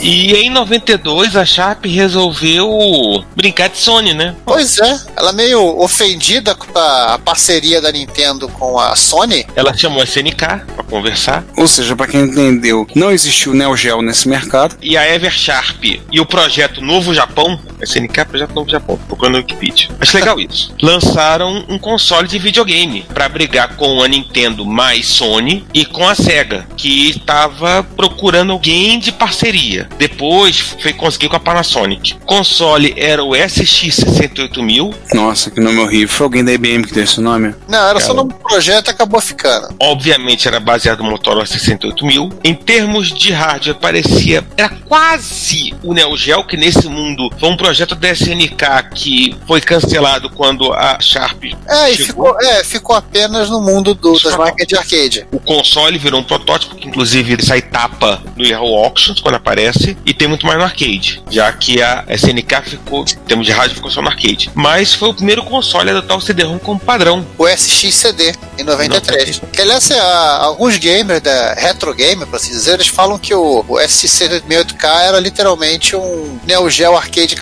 E 0.00 0.32
em 0.34 0.50
92 0.50 1.36
a 1.36 1.44
Sharp 1.44 1.84
resolveu 1.84 3.24
brincar 3.36 3.68
de 3.68 3.78
Sony, 3.78 4.12
né? 4.12 4.34
Pois 4.44 4.78
é, 4.78 5.00
ela 5.16 5.32
meio 5.32 5.78
ofendida 5.78 6.54
com 6.54 6.76
a 6.76 7.20
parceria 7.24 7.80
da 7.80 7.92
Nintendo 7.92 8.48
com 8.48 8.78
a 8.78 8.96
Sony. 8.96 9.46
Ela 9.54 9.72
chamou 9.76 10.00
a 10.00 10.04
SNK 10.04 10.64
pra 10.74 10.84
conversar. 10.88 11.44
Ou 11.56 11.68
seja, 11.68 11.94
para 11.94 12.08
quem 12.08 12.22
entendeu, 12.22 12.86
não 12.96 13.12
existiu 13.12 13.54
Neo 13.54 13.76
Geo 13.76 14.02
nesse 14.02 14.28
mercado. 14.28 14.76
E 14.82 14.96
a 14.96 15.08
Ever 15.08 15.32
Sharp 15.32 15.84
e 15.84 16.20
o 16.20 16.26
projeto 16.26 16.80
Novo 16.80 17.14
Japão 17.14 17.60
SNK 17.82 18.24
Projeto 18.24 18.54
Novo 18.54 18.70
Japão, 18.70 18.98
procurando 19.06 19.32
no 19.32 19.38
Wikipedia. 19.38 19.88
Acho 20.00 20.16
legal 20.16 20.38
isso. 20.38 20.74
Lançaram 20.80 21.64
um 21.68 21.78
console 21.78 22.28
de 22.28 22.38
videogame 22.38 23.04
para 23.12 23.28
brigar 23.28 23.76
com 23.76 24.02
a 24.02 24.08
Nintendo 24.08 24.64
mais 24.64 25.06
Sony 25.06 25.64
e 25.74 25.84
com 25.84 26.06
a 26.06 26.14
Sega, 26.14 26.66
que 26.76 27.10
estava 27.10 27.84
procurando 27.96 28.52
alguém 28.52 28.98
de 28.98 29.10
parceria. 29.12 29.88
Depois 29.98 30.58
foi 30.58 30.92
conseguir 30.92 31.28
com 31.28 31.36
a 31.36 31.40
Panasonic. 31.40 32.14
O 32.14 32.26
console 32.26 32.94
era 32.96 33.22
o 33.22 33.30
SX68000. 33.30 34.94
Nossa, 35.14 35.50
que 35.50 35.60
nome 35.60 35.78
horrível. 35.78 36.08
Foi 36.08 36.24
alguém 36.24 36.44
da 36.44 36.52
IBM 36.52 36.84
que 36.86 36.94
deu 36.94 37.04
esse 37.04 37.20
nome? 37.20 37.54
Não, 37.68 37.88
era 37.88 38.00
só 38.00 38.14
nome 38.14 38.32
do 38.32 38.38
projeto 38.38 38.88
e 38.88 38.90
acabou 38.90 39.20
ficando. 39.20 39.74
Obviamente 39.80 40.46
era 40.46 40.60
baseado 40.60 41.02
no 41.02 41.10
Motorola 41.10 41.46
68000. 41.46 42.30
Em 42.44 42.54
termos 42.54 43.12
de 43.12 43.32
hardware, 43.32 43.76
parecia. 43.76 44.44
Era 44.56 44.68
quase 44.68 45.74
o 45.82 45.94
Neo 45.94 46.16
Geo, 46.16 46.46
que 46.46 46.56
nesse 46.56 46.88
mundo 46.88 47.30
foi 47.38 47.48
um 47.48 47.56
projeto 47.56 47.71
da 47.78 48.10
SNK 48.10 48.64
que 48.94 49.36
foi 49.46 49.60
cancelado 49.60 50.30
quando 50.30 50.72
a 50.72 50.98
Sharp 51.00 51.44
É, 51.68 51.88
chegou. 51.94 52.06
ficou, 52.34 52.40
é, 52.40 52.64
ficou 52.64 52.96
apenas 52.96 53.48
no 53.50 53.60
mundo 53.60 53.94
do, 53.94 54.12
das 54.20 54.36
máquinas 54.36 54.66
de 54.68 54.76
arcade. 54.76 55.26
O 55.32 55.38
console 55.40 55.98
virou 55.98 56.20
um 56.20 56.24
protótipo 56.24 56.74
que, 56.76 56.88
inclusive, 56.88 57.42
sai 57.44 57.62
tapa 57.62 58.22
no 58.36 58.44
Yahoo 58.44 58.76
Auctions 58.84 59.20
quando 59.20 59.36
aparece 59.36 59.96
e 60.04 60.12
tem 60.14 60.28
muito 60.28 60.46
mais 60.46 60.58
no 60.58 60.64
arcade, 60.64 61.22
já 61.30 61.52
que 61.52 61.82
a 61.82 62.04
SNK 62.08 62.62
ficou, 62.64 63.02
em 63.02 63.26
termos 63.26 63.46
de 63.46 63.52
rádio, 63.52 63.76
ficou 63.76 63.90
só 63.90 64.00
no 64.02 64.08
arcade. 64.08 64.50
Mas 64.54 64.94
foi 64.94 65.08
o 65.10 65.14
primeiro 65.14 65.42
console 65.44 65.90
a 65.90 65.92
adotar 65.92 66.16
o 66.16 66.20
CD-ROM 66.20 66.58
como 66.58 66.78
padrão. 66.80 67.26
O 67.38 67.46
SXCD, 67.48 68.34
em 68.58 68.64
93. 68.64 69.40
Que, 69.52 69.62
aliás, 69.62 69.90
é, 69.90 69.98
a- 69.98 70.38
alguns 70.42 70.76
gamers 70.78 71.20
da 71.20 71.54
retro 71.54 71.94
gamer, 71.94 72.26
por 72.26 72.36
assim 72.36 72.50
dizer, 72.50 72.74
eles 72.74 72.88
falam 72.88 73.18
que 73.18 73.34
o, 73.34 73.64
o 73.68 73.74
SX68K 73.78 74.84
era 75.02 75.20
literalmente 75.20 75.94
um 75.96 76.38
Neo 76.46 76.68
Geo 76.70 76.96
arcade 76.96 77.34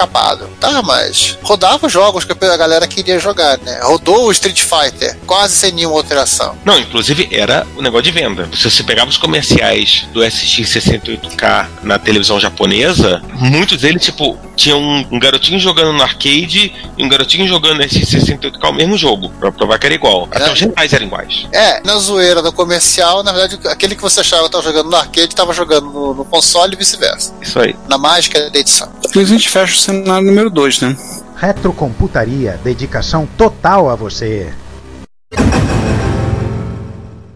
Tá, 0.60 0.82
mas 0.82 1.38
rodava 1.42 1.86
os 1.86 1.92
jogos 1.92 2.24
que 2.24 2.32
a 2.44 2.56
galera 2.56 2.86
queria 2.86 3.18
jogar, 3.18 3.58
né? 3.58 3.80
Rodou 3.82 4.26
o 4.26 4.32
Street 4.32 4.60
Fighter, 4.60 5.16
quase 5.26 5.54
sem 5.56 5.72
nenhuma 5.72 5.96
alteração. 5.96 6.56
Não, 6.64 6.78
inclusive 6.78 7.28
era 7.32 7.66
o 7.76 7.82
negócio 7.82 8.04
de 8.04 8.10
venda. 8.12 8.48
Se 8.54 8.70
você 8.70 8.82
pegava 8.82 9.08
os 9.10 9.16
comerciais 9.16 10.06
do 10.12 10.20
SX68K 10.20 11.66
na 11.82 11.98
televisão 11.98 12.38
japonesa, 12.38 13.22
muitos 13.34 13.78
deles, 13.80 14.02
tipo, 14.02 14.38
tinham 14.56 14.78
um, 14.80 15.06
um 15.12 15.18
garotinho 15.18 15.58
jogando 15.58 15.92
no 15.92 16.02
arcade 16.02 16.72
e 16.98 17.04
um 17.04 17.08
garotinho 17.08 17.46
jogando 17.46 17.78
no 17.78 17.84
SX68K 17.84 18.68
o 18.68 18.72
mesmo 18.72 18.96
jogo, 18.96 19.30
pra 19.40 19.50
provar 19.50 19.78
que 19.78 19.86
era 19.86 19.94
igual. 19.94 20.28
Até 20.30 20.48
É. 20.48 20.52
os 20.52 20.60
rentais 20.60 20.92
eram 20.92 21.06
iguais. 21.06 21.46
É, 21.52 21.80
na 21.84 21.96
zoeira 21.98 22.42
do 22.42 22.52
comercial, 22.52 23.22
na 23.22 23.32
verdade, 23.32 23.58
aquele 23.68 23.94
que 23.96 24.02
você 24.02 24.20
achava 24.20 24.42
que 24.42 24.48
estava 24.48 24.64
jogando 24.64 24.90
no 24.90 24.96
arcade 24.96 25.28
estava 25.28 25.52
jogando 25.52 25.86
no, 25.90 26.14
no 26.14 26.24
console 26.24 26.74
e 26.74 26.76
vice-versa. 26.76 27.34
Isso 27.40 27.58
aí. 27.58 27.74
Na 27.88 27.96
mágica 27.98 28.50
da 28.50 28.58
edição. 28.58 28.90
Isso 29.08 29.18
a 29.18 29.24
gente 29.24 29.48
fecha 29.48 29.74
o 29.74 29.76
cenário 29.78 30.09
na 30.10 30.20
número 30.20 30.50
2, 30.50 30.80
né? 30.80 30.96
Retrocomputaria, 31.36 32.58
dedicação 32.64 33.28
total 33.38 33.88
a 33.88 33.94
você. 33.94 34.52